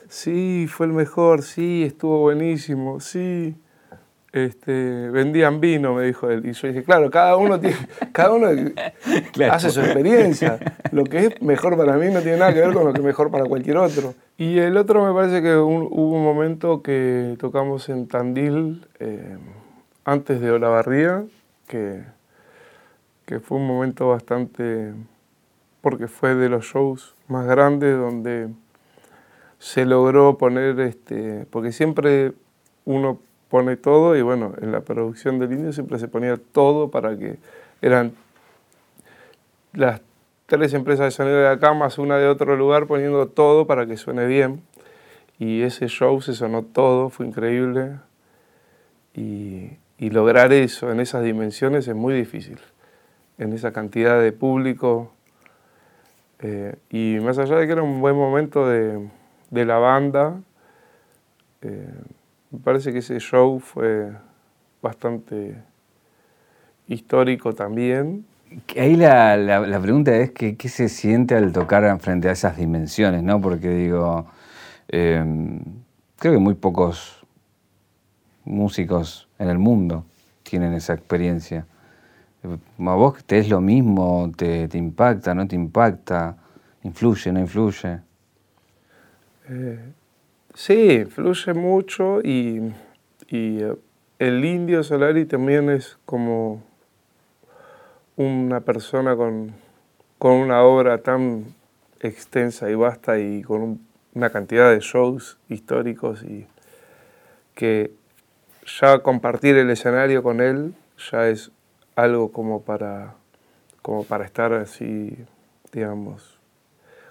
[0.08, 3.56] Sí, fue el mejor, sí, estuvo buenísimo, sí
[4.32, 6.44] este, vendían vino, me dijo él.
[6.46, 7.76] Y yo dije, claro, cada uno, tiene,
[8.12, 8.48] cada uno
[9.50, 10.58] hace su experiencia.
[10.92, 13.04] Lo que es mejor para mí no tiene nada que ver con lo que es
[13.04, 14.14] mejor para cualquier otro.
[14.36, 19.36] Y el otro me parece que hubo un momento que tocamos en Tandil, eh,
[20.04, 21.24] antes de Olavarría,
[21.66, 22.02] que,
[23.26, 24.94] que fue un momento bastante...
[25.80, 28.48] porque fue de los shows más grandes donde
[29.58, 32.32] se logró poner, este, porque siempre
[32.84, 37.16] uno pone todo y bueno, en la producción del indio siempre se ponía todo para
[37.16, 37.38] que
[37.80, 38.12] eran
[39.72, 40.00] las
[40.46, 43.96] tres empresas de sonido de acá más una de otro lugar poniendo todo para que
[43.96, 44.62] suene bien.
[45.38, 47.96] Y ese show se sonó todo, fue increíble.
[49.14, 52.58] Y, lograr eso en esas dimensiones es muy difícil,
[53.36, 55.12] en esa cantidad de público.
[56.40, 59.08] Eh, y más allá de que era un buen momento de,
[59.50, 60.40] la banda,
[61.62, 61.92] eh,
[62.50, 64.12] me parece que ese show fue
[64.80, 65.56] bastante
[66.86, 68.24] histórico también.
[68.78, 73.22] Ahí la, la, pregunta es que, qué se siente al tocar frente a esas dimensiones,
[73.22, 73.40] ¿no?
[73.40, 74.26] Porque digo,
[74.88, 75.60] em,
[76.16, 77.26] creo que muy pocos
[78.44, 80.04] músicos en el mundo
[80.42, 81.66] tienen esa experiencia.
[82.42, 84.32] ¿A vos te es lo mismo?
[84.34, 85.34] ¿Te, te impacta?
[85.34, 86.36] ¿No te impacta?
[86.84, 87.32] ¿Influye?
[87.32, 87.98] ¿No influye?
[89.50, 89.92] Eh,
[90.58, 92.74] Sí, fluye mucho y,
[93.30, 93.76] eh,
[94.18, 96.64] el indio Solari también es como
[98.16, 99.54] una persona con,
[100.18, 101.54] una obra tan
[102.00, 103.78] extensa y vasta y con
[104.14, 106.48] una cantidad de shows históricos y
[107.54, 107.92] que
[108.80, 110.74] ya compartir el escenario con él
[111.12, 111.52] ya es
[111.94, 113.14] algo como para,
[113.80, 115.16] como para estar así,
[115.72, 116.37] digamos,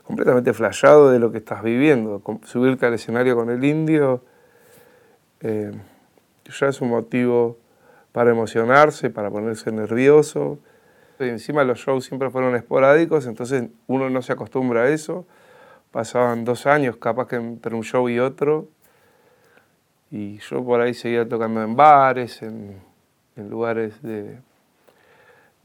[0.08, 2.22] completamente flashado de lo que estás viviendo.
[2.46, 4.24] Subirte al escenario con el indio
[5.42, 5.72] eh,
[6.46, 7.58] ya es un motivo
[8.14, 10.60] para emocionarse, para ponerse nervioso.
[11.20, 15.26] Y encima los shows siempre fueron esporádicos, entonces uno no se acostumbra a eso.
[15.92, 18.70] Pasaban dos años capaz que entre un show y otro.
[20.10, 22.80] Y yo por ahí seguía tocando en bares, en
[23.36, 24.40] lugares de,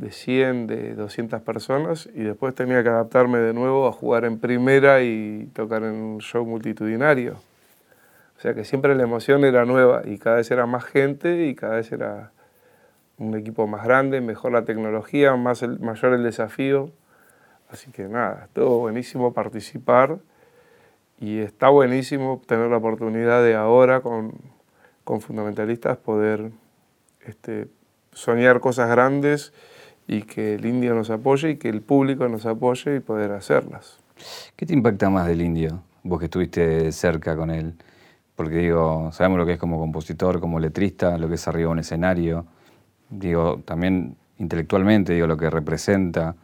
[0.03, 4.38] de 100, de 200 personas y después tenía que adaptarme de nuevo a jugar en
[4.38, 7.37] primera y tocar en un show multitudinario.
[8.37, 11.55] O sea que siempre la emoción era nueva y cada vez era más gente y
[11.55, 12.33] cada vez era
[13.17, 16.91] un equipo más grande, mejor la tecnología, más el, mayor el desafío.
[17.71, 20.19] Así que nada, estuvo buenísimo participar
[21.21, 24.33] y está buenísimo tener la oportunidad de ahora con,
[25.05, 26.51] con fundamentalistas poder
[27.25, 27.69] este,
[28.12, 29.53] soñar cosas grandes
[30.07, 33.99] y que el indio nos apoye y que el público nos apoye y poder hacerlas.
[34.57, 37.75] ¿Qué te impacta más del indio, vos que estuviste cerca con él?
[38.37, 41.79] Porque digo, sabemos lo que es como compositor, como letrista, lo que es arriba un
[41.79, 42.47] escenario,
[43.11, 46.35] digo, también intelectualmente, digo, lo que representa,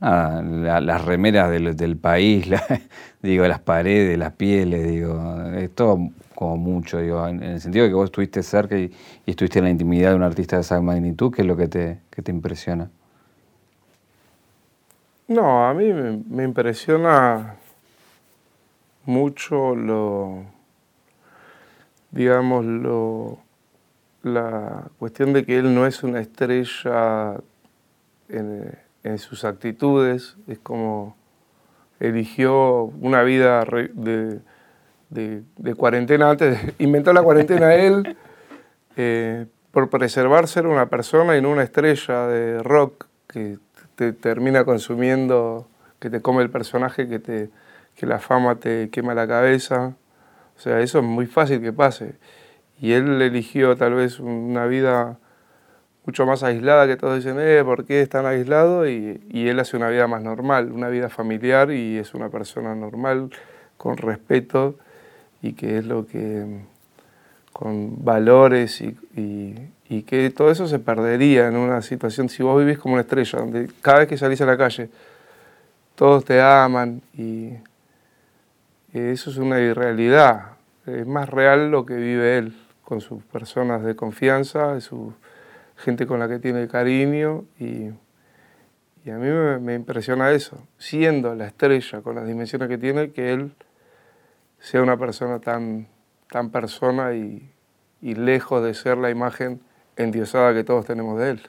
[0.00, 2.48] las remeras del, país,
[3.22, 5.98] digo, las paredes, las pieles, digo, es todo
[6.34, 8.92] como mucho, digo, en, el sentido de que vos estuviste cerca y,
[9.26, 11.98] estuviste en la intimidad de un artista de esa magnitud, ¿qué es lo que te,
[12.10, 12.90] te impresiona?
[15.26, 17.56] No, a mí me, impresiona
[19.04, 20.44] mucho lo,
[22.12, 23.38] digamos, lo,
[24.22, 27.34] la cuestión de que él no es una estrella
[28.28, 31.16] en, en sus actitudes, es como
[32.00, 34.40] eligió una vida de
[35.10, 38.16] de, cuarentena antes, inventó la cuarentena él
[38.96, 43.58] eh, por preservar ser una persona y no una estrella de rock que
[43.94, 45.68] te termina consumiendo,
[45.98, 47.50] que te come el personaje, que, te,
[47.94, 49.94] que la fama te quema la cabeza.
[50.56, 52.14] O sea, eso es muy fácil que pase.
[52.80, 55.18] Y él eligió tal vez una vida
[56.08, 58.88] mucho más aislada que todos dicen, eh, ¿por qué es tan aislado?
[58.88, 62.74] Y, y, él hace una vida más normal, una vida familiar y es una persona
[62.74, 63.28] normal,
[63.76, 64.76] con respeto
[65.42, 66.62] y que es lo que
[67.52, 68.96] con valores y,
[69.86, 73.40] y, que todo eso se perdería en una situación, si vos vivís como una estrella,
[73.40, 74.88] donde cada vez que salís a la calle
[75.94, 77.50] todos te aman y
[78.94, 80.52] eso es una irrealidad.
[80.86, 85.12] Es más real lo que vive él con sus personas de confianza, su
[85.78, 87.88] gente con la que tiene cariño y,
[89.10, 93.52] a mí me, impresiona eso, siendo la estrella con las dimensiones que tiene, que él
[94.58, 95.86] sea una persona tan,
[96.30, 97.50] tan persona y,
[98.02, 99.60] lejos de ser la imagen
[99.96, 101.40] endiosada que todos tenemos de él.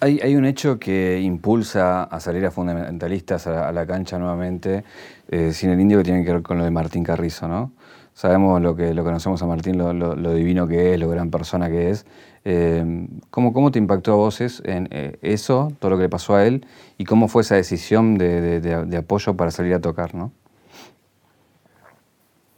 [0.00, 4.84] Hay, hay, un hecho que impulsa a salir a fundamentalistas a, la cancha nuevamente,
[5.28, 7.72] eh, sin el indio, que tiene que ver con lo de Martín Carrizo, ¿no?
[8.18, 11.90] Sabemos lo que lo conocemos a Martín, lo, divino que es, lo gran persona que
[11.90, 12.04] es.
[12.44, 16.34] Eh, ¿cómo, ¿cómo, te impactó a vos en eh, eso, todo lo que le pasó
[16.34, 16.66] a él,
[16.96, 20.32] y cómo fue esa decisión de, de, de, apoyo para salir a tocar, ¿no?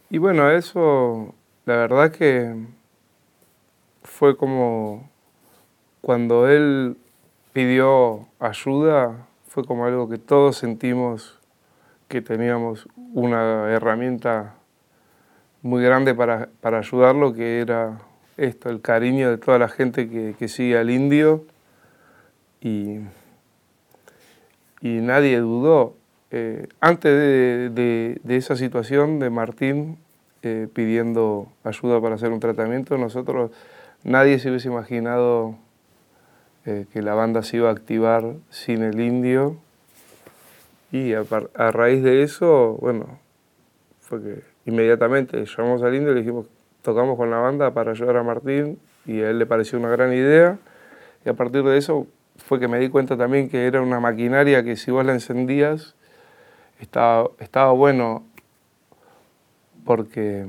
[0.09, 1.35] Y bueno, eso,
[1.67, 2.55] la verdad que
[4.03, 5.11] fue como
[6.01, 6.97] cuando él
[7.53, 11.39] pidió ayuda, fue como algo que todos sentimos
[12.09, 14.55] que teníamos una herramienta
[15.63, 17.99] muy grande para, para ayudarlo, que era
[18.37, 21.45] esto, el cariño de toda la gente que, que sigue al indio.
[22.61, 23.01] Y,
[24.81, 25.97] y nadie dudó.
[26.31, 29.99] Eh, antes de, de, esa situación de Martín
[30.43, 33.51] eh, pidiendo ayuda para hacer un tratamiento, nosotros,
[34.05, 35.57] nadie se hubiese imaginado
[36.67, 39.57] eh, que la banda se iba a activar sin el indio.
[40.93, 41.25] Y a,
[41.71, 43.19] raíz de eso, bueno,
[44.01, 46.47] fue que inmediatamente llamamos al indio y le dijimos,
[46.83, 50.13] tocamos con la banda para ayudar a Martín y a él le pareció una gran
[50.13, 50.59] idea.
[51.25, 52.07] Y a partir de eso
[52.37, 55.95] fue que me di cuenta también que era una maquinaria que si vos la encendías,
[56.81, 58.25] estaba, estaba bueno
[59.85, 60.47] porque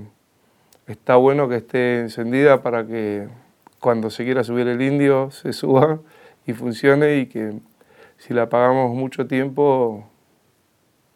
[0.88, 3.28] está bueno que esté encendida para que
[3.80, 6.00] cuando se quiera subir el indio se suba
[6.46, 7.54] y funcione y que
[8.18, 10.08] si la apagamos mucho tiempo,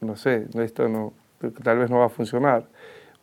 [0.01, 1.13] no sé, esto no,
[1.63, 2.67] tal vez no va a funcionar.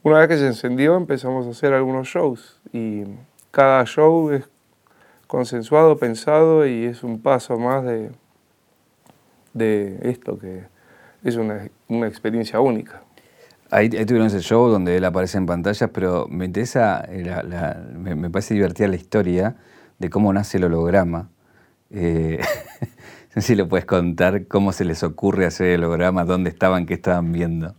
[0.04, 3.04] Una vez que se encendió empezamos a hacer algunos shows y
[3.50, 4.48] cada show es
[5.28, 8.10] consensuado, pensado y es un paso más de,
[9.54, 10.64] de esto que
[11.22, 13.02] es una, una experiencia única.
[13.70, 17.24] Ahí, tuvieron ese show donde él aparece en pantallas, pero me interesa, eh,
[17.96, 19.56] me, parece divertida la historia
[19.98, 21.30] de cómo nace el holograma.
[21.90, 22.38] Eh,
[23.34, 26.84] no sé si lo puedes contar, cómo se les ocurre hacer el holograma, dónde estaban,
[26.84, 27.74] qué estaban viendo.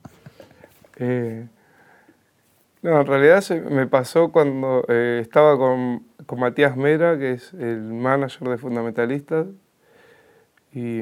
[0.97, 1.45] Eh,
[2.83, 8.49] no, en realidad me pasó cuando estaba con, con, Matías Mera, que es el manager
[8.49, 9.47] de Fundamentalistas,
[10.73, 11.01] y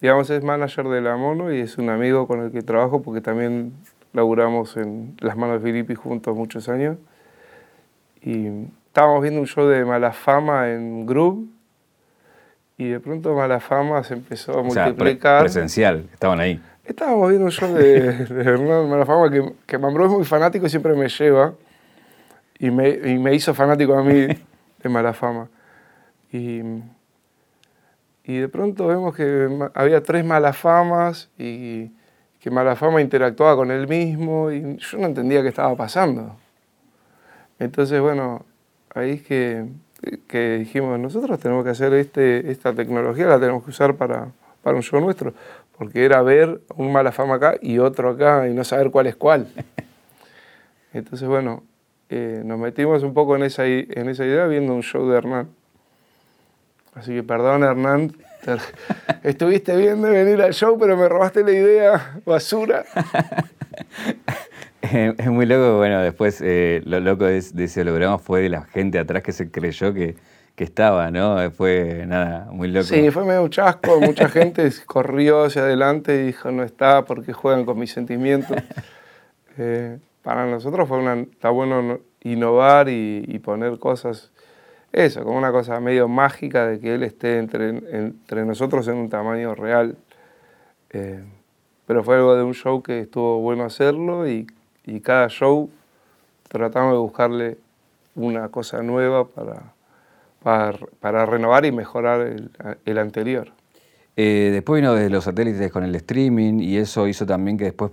[0.00, 3.20] digamos, es manager de La Mono y es un amigo con el que trabajo porque
[3.20, 3.72] también
[4.12, 6.96] laburamos en Las Manos de Filippi juntos muchos años.
[8.20, 8.48] Y
[8.86, 11.46] estábamos viendo un show de Malafama en Groove
[12.76, 15.40] y de pronto Malafama se empezó a multiplicar.
[15.42, 16.60] presencial, estaban ahí.
[16.94, 20.70] Estábamos viendo un show de, de Hernán Malafama que, que Mambró es muy fanático y
[20.70, 21.54] siempre me lleva
[22.58, 24.26] y me, y me hizo fanático a mí
[24.82, 25.48] de Malafama.
[26.32, 26.62] Y
[28.24, 31.90] y de pronto vemos que había tres malafamas y
[32.40, 36.34] que Malafama interactuaba con él mismo y yo no entendía qué estaba pasando.
[37.58, 38.46] Entonces, bueno,
[38.94, 39.66] ahí es que,
[40.26, 44.28] que dijimos, nosotros tenemos que hacer este, esta tecnología, la tenemos que usar para,
[44.62, 45.34] para un show nuestro,
[45.76, 49.48] porque era ver un Malafama acá y otro acá y no saber cuál es cuál.
[50.92, 51.64] Entonces, bueno,
[52.08, 55.48] eh, nos metimos un poco en esa, en esa idea viendo un show de Hernán.
[56.94, 58.16] Así que perdón, Hernán,
[59.24, 62.84] estuviste bien de venir al show, pero me robaste la idea, basura.
[64.82, 68.98] es muy loco, bueno, después eh, lo loco de, ese holograma fue de la gente
[68.98, 70.14] atrás que se creyó que,
[70.54, 71.50] que estaba, ¿no?
[71.50, 72.86] Fue nada, muy loco.
[72.86, 77.64] Sí, fue medio chasco, mucha gente corrió hacia adelante y dijo, no está porque juegan
[77.64, 78.56] con mis sentimientos.
[79.56, 84.32] Eh, para nosotros fue una, está bueno innovar y, y poner cosas
[84.94, 89.08] eso, como una cosa medio mágica de que él esté entre, entre nosotros en un
[89.08, 89.96] tamaño real.
[90.90, 91.24] Eh,
[91.84, 94.46] pero fue algo de un show que estuvo bueno hacerlo y,
[94.86, 95.68] y, cada show
[96.46, 97.58] tratamos de buscarle
[98.14, 99.73] una cosa nueva para,
[100.44, 102.50] para, para renovar y mejorar el,
[102.84, 103.52] el anterior.
[104.16, 107.90] Eh, después vino desde los satélites con el streaming y eso hizo también que después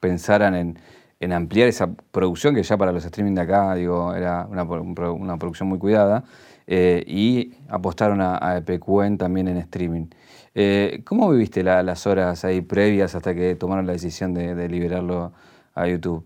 [0.00, 0.78] pensaran en,
[1.20, 5.36] en ampliar esa producción, que ya para los streaming de acá, digo, era una, una
[5.36, 6.24] producción muy cuidada,
[6.66, 10.06] eh, y apostaron a, a, EPQN también en streaming.
[10.54, 15.32] Eh, ¿Cómo viviste las horas ahí previas hasta que tomaron la decisión de, liberarlo
[15.74, 16.24] a YouTube?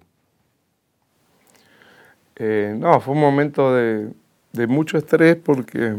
[2.36, 4.10] Eh, no, fue un momento de,
[4.52, 5.94] de, mucho estrés porque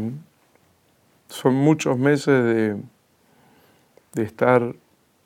[1.28, 2.76] son muchos meses de,
[4.14, 4.74] de estar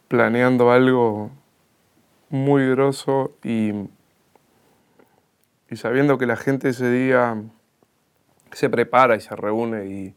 [0.09, 1.31] planeando algo
[2.29, 3.73] muy grosso y,
[5.71, 7.41] y sabiendo que la gente ese día
[8.53, 10.15] se prepara y se reúne y,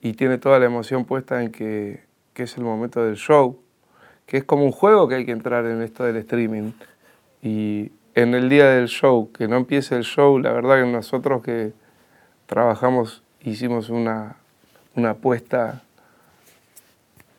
[0.00, 2.04] y tiene toda la emoción puesta en que,
[2.34, 3.60] que, es el momento del show,
[4.26, 6.72] que es como un juego que hay que entrar en esto del streaming.
[7.42, 11.42] Y en el día del show, que no empiece el show, la verdad que nosotros
[11.42, 11.72] que
[12.50, 14.34] trabajamos hicimos una,
[14.96, 15.82] una apuesta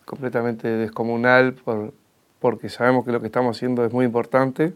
[0.05, 1.93] completamente descomunal por,
[2.39, 4.73] porque sabemos que lo que estamos haciendo es muy importante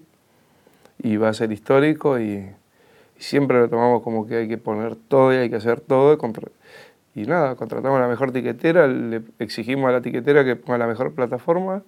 [1.02, 2.50] y va a ser histórico y,
[3.18, 6.18] siempre lo tomamos como que hay que poner todo y hay que hacer todo.
[7.16, 10.86] Y nada, contratamos a la mejor tiquetera, le exigimos a la tiquetera que ponga la
[10.86, 11.82] mejor plataforma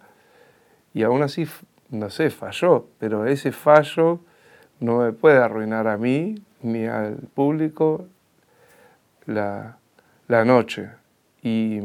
[0.94, 1.46] y aún así,
[1.90, 4.22] no sé, falló, pero ese fallo
[4.80, 8.08] no me puede arruinar a mí ni al público
[9.28, 9.78] la,
[10.28, 10.90] la noche.
[11.44, 11.82] Y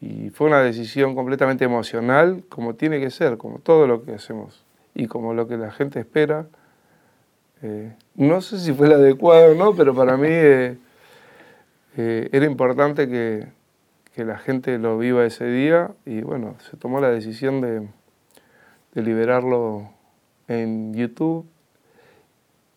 [0.00, 4.64] y fue una decisión completamente emocional, como tiene que ser, como todo lo que hacemos
[4.94, 6.46] y como lo que la gente espera.
[7.62, 10.78] Eh, no sé si fue la adecuada o no, pero para mí eh,
[11.98, 13.46] eh, era importante que,
[14.14, 17.86] que, la gente lo viva ese día y bueno, se tomó la decisión de,
[18.94, 19.90] de liberarlo
[20.48, 21.46] en YouTube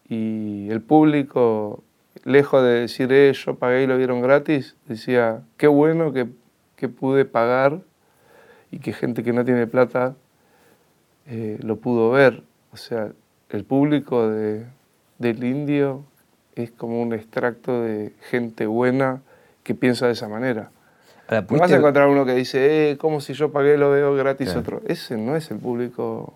[0.09, 1.85] y el público,
[2.23, 6.27] lejos de decir, eh, yo pagué y lo vieron gratis, decía, qué bueno que
[6.83, 7.79] que pude pagar
[8.69, 10.15] y que gente que no tiene plata
[11.27, 12.43] eh, lo pudo ver.
[12.73, 13.13] O sea,
[13.51, 14.65] el público de,
[15.17, 16.03] del indio
[16.55, 19.21] es como un extracto de gente buena
[19.63, 20.71] que piensa de esa manera.
[21.31, 24.53] no vas a encontrar uno que dice, eh, como si yo pagué lo veo gratis
[24.53, 24.81] otro.
[24.85, 26.33] Ese no es el público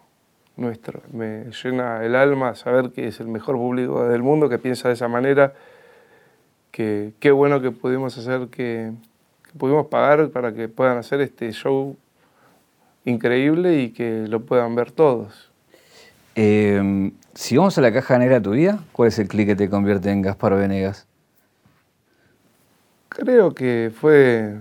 [0.58, 1.02] nuestro.
[1.12, 4.96] Me llena el alma saber que es el mejor público del mundo que piensa de
[4.96, 5.54] esa manera.
[6.72, 8.92] Que qué bueno que pudimos hacer que,
[9.58, 11.96] pudimos pagar para que puedan hacer este show
[13.06, 15.52] increíble y que lo puedan ver todos.
[16.36, 19.70] Em, si vamos a la caja negra tu vida, ¿cuál es el clic que te
[19.70, 21.08] convierte en Gaspar Venegas?
[23.10, 24.58] Creo que fue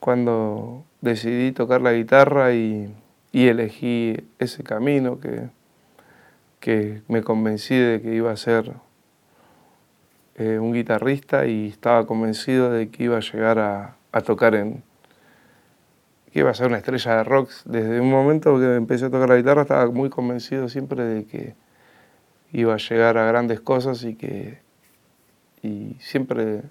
[0.00, 2.92] cuando decidí tocar la guitarra y,
[3.44, 5.48] elegí ese camino que,
[6.60, 8.72] que me convencí de que iba a ser
[10.36, 14.82] eh, un guitarrista y estaba convencido de que iba a llegar a, tocar en,
[16.32, 17.50] que iba a ser una estrella de rock.
[17.64, 21.54] Desde un momento que empecé a tocar la guitarra estaba muy convencido siempre de que
[22.52, 24.64] iba a llegar a grandes cosas y que
[25.62, 26.62] y siempre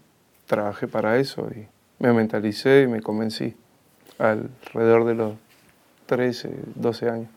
[0.45, 1.67] trabajé para eso y
[1.99, 3.55] me mentalicé y me convencí
[4.17, 5.33] alrededor de los
[6.05, 7.29] 13, 12 años.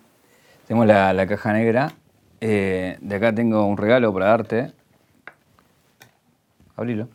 [0.66, 1.92] Tengo la, caja negra.
[2.40, 4.72] Eh, de acá tengo un regalo para darte.
[6.76, 7.08] Abrilo.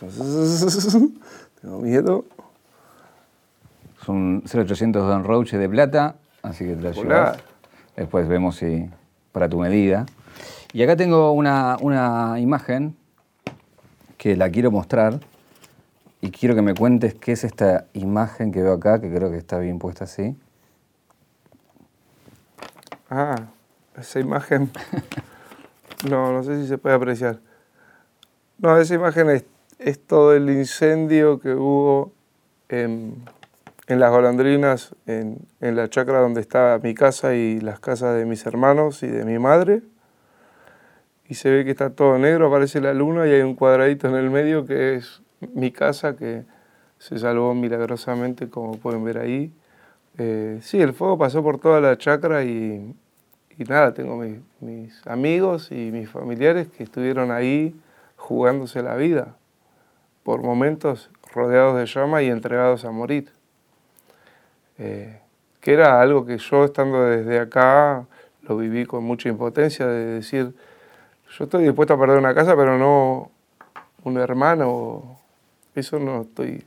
[1.60, 2.24] Tengo miedo.
[4.00, 7.38] Es un 0800 Don Roche de plata, así que te llevas.
[7.96, 8.88] Después vemos si
[9.32, 10.06] para tu medida.
[10.72, 12.94] Y acá tengo una, una imagen
[14.18, 15.18] que la quiero mostrar
[16.20, 19.38] y quiero que me cuentes qué es esta imagen que veo acá, que creo que
[19.38, 20.36] está bien puesta así.
[23.10, 23.36] Ah,
[23.96, 24.70] esa imagen.
[26.08, 27.40] No, no sé si se puede apreciar.
[28.58, 32.12] No, esa imagen es, todo el incendio que hubo
[32.68, 33.24] en,
[33.88, 39.02] las golondrinas, en, la chacra donde está mi casa y las casas de mis hermanos
[39.02, 39.82] y de mi madre.
[41.26, 44.14] Y se ve que está todo negro, aparece la luna y hay un cuadradito en
[44.14, 46.44] el medio que es mi casa que
[46.98, 49.52] se salvó milagrosamente, como pueden ver ahí.
[50.18, 52.94] Eh, sí, el fuego pasó por toda la chacra y,
[53.68, 54.22] nada, tengo
[54.60, 57.74] mis amigos y mis familiares que estuvieron ahí
[58.16, 59.36] jugándose la vida,
[60.24, 63.30] por momentos rodeados de llama y entregados a morir.
[64.78, 65.20] Eh,
[65.60, 68.06] que era algo que yo estando desde acá
[68.42, 70.54] lo viví con mucha impotencia de decir,
[71.36, 73.30] yo estoy dispuesto a perder una casa, pero no
[74.04, 75.18] un hermano,
[75.74, 76.64] eso no estoy,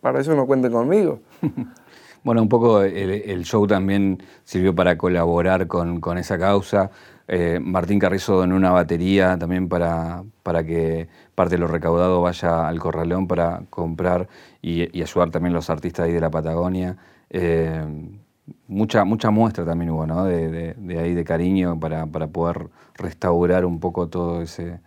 [0.00, 1.20] para eso no cuenten conmigo.
[2.24, 6.88] Bueno, un poco el, show también sirvió para colaborar con, con esa causa.
[7.28, 12.68] Eh, Martín Carrizo en una batería también para, para, que parte de lo recaudado vaya
[12.68, 14.28] al corralón para comprar
[14.60, 16.96] y, ayudar también a los artistas ahí de la Patagonia.
[17.30, 17.84] Eh,
[18.68, 20.24] mucha, mucha muestra también hubo, ¿no?
[20.24, 24.80] De, ahí de cariño para, poder restaurar un poco todo ese,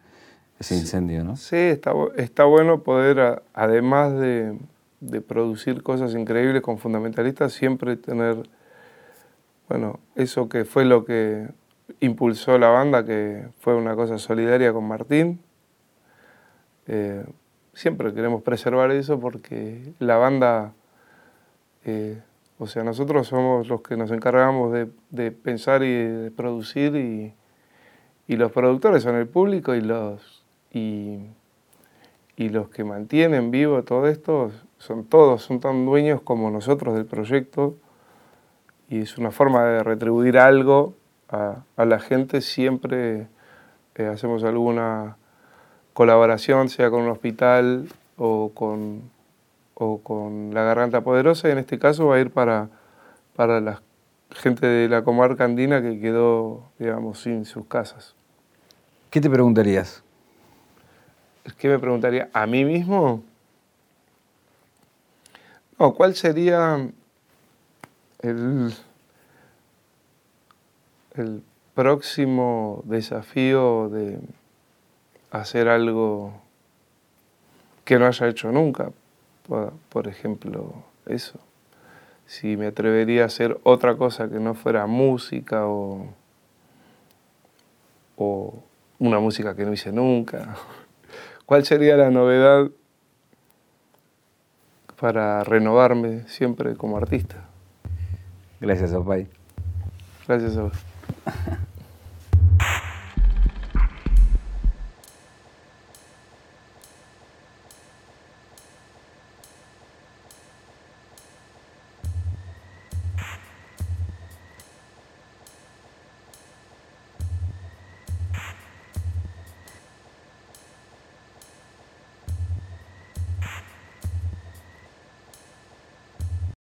[0.59, 1.35] ese incendio, ¿no?
[1.35, 4.57] Sí, está, está bueno poder, además de,
[4.99, 8.49] de producir cosas increíbles con fundamentalistas, siempre tener,
[9.67, 11.47] bueno, eso que fue lo que
[11.99, 15.39] impulsó la banda, que fue una cosa solidaria con Martín.
[16.87, 17.25] Eh,
[17.73, 20.73] siempre queremos preservar eso porque la banda,
[21.83, 22.21] eh,
[22.57, 27.33] o sea, nosotros somos los que nos encargamos de, pensar y de producir y,
[28.27, 30.34] los productores son el público y los,
[30.75, 31.19] y,
[32.35, 37.05] y los que mantienen vivo todo esto son todos, son tan dueños como nosotros del
[37.05, 37.75] proyecto
[38.89, 40.93] y es una forma de retribuir algo
[41.29, 42.41] a, la gente.
[42.41, 43.27] Siempre
[43.95, 45.17] eh, hacemos alguna
[45.93, 49.01] colaboración, sea con un hospital o con,
[49.73, 52.69] o con la Garganta Poderosa, y en este caso va a ir para,
[53.35, 53.81] para la
[54.31, 58.13] gente de la comarca andina que quedó, digamos, sin sus casas.
[59.09, 60.04] ¿Qué te preguntarías?
[61.57, 62.29] ¿Qué me preguntaría?
[62.33, 63.23] ¿A mí mismo?
[65.77, 66.89] ¿cuál sería
[68.21, 68.73] el,
[71.73, 74.19] próximo desafío de
[75.31, 76.33] hacer algo
[77.83, 78.91] que no haya hecho nunca.
[79.89, 80.73] Por, ejemplo,
[81.05, 81.37] eso.
[82.25, 86.07] Si me atrevería a hacer otra cosa que no fuera música o
[88.97, 90.55] una música que no hice nunca.
[91.45, 92.71] ¿Cuál sería la novedad
[94.99, 97.45] para renovarme siempre como artista?
[98.59, 99.27] Gracias, Opay.
[100.27, 100.73] Gracias a vos.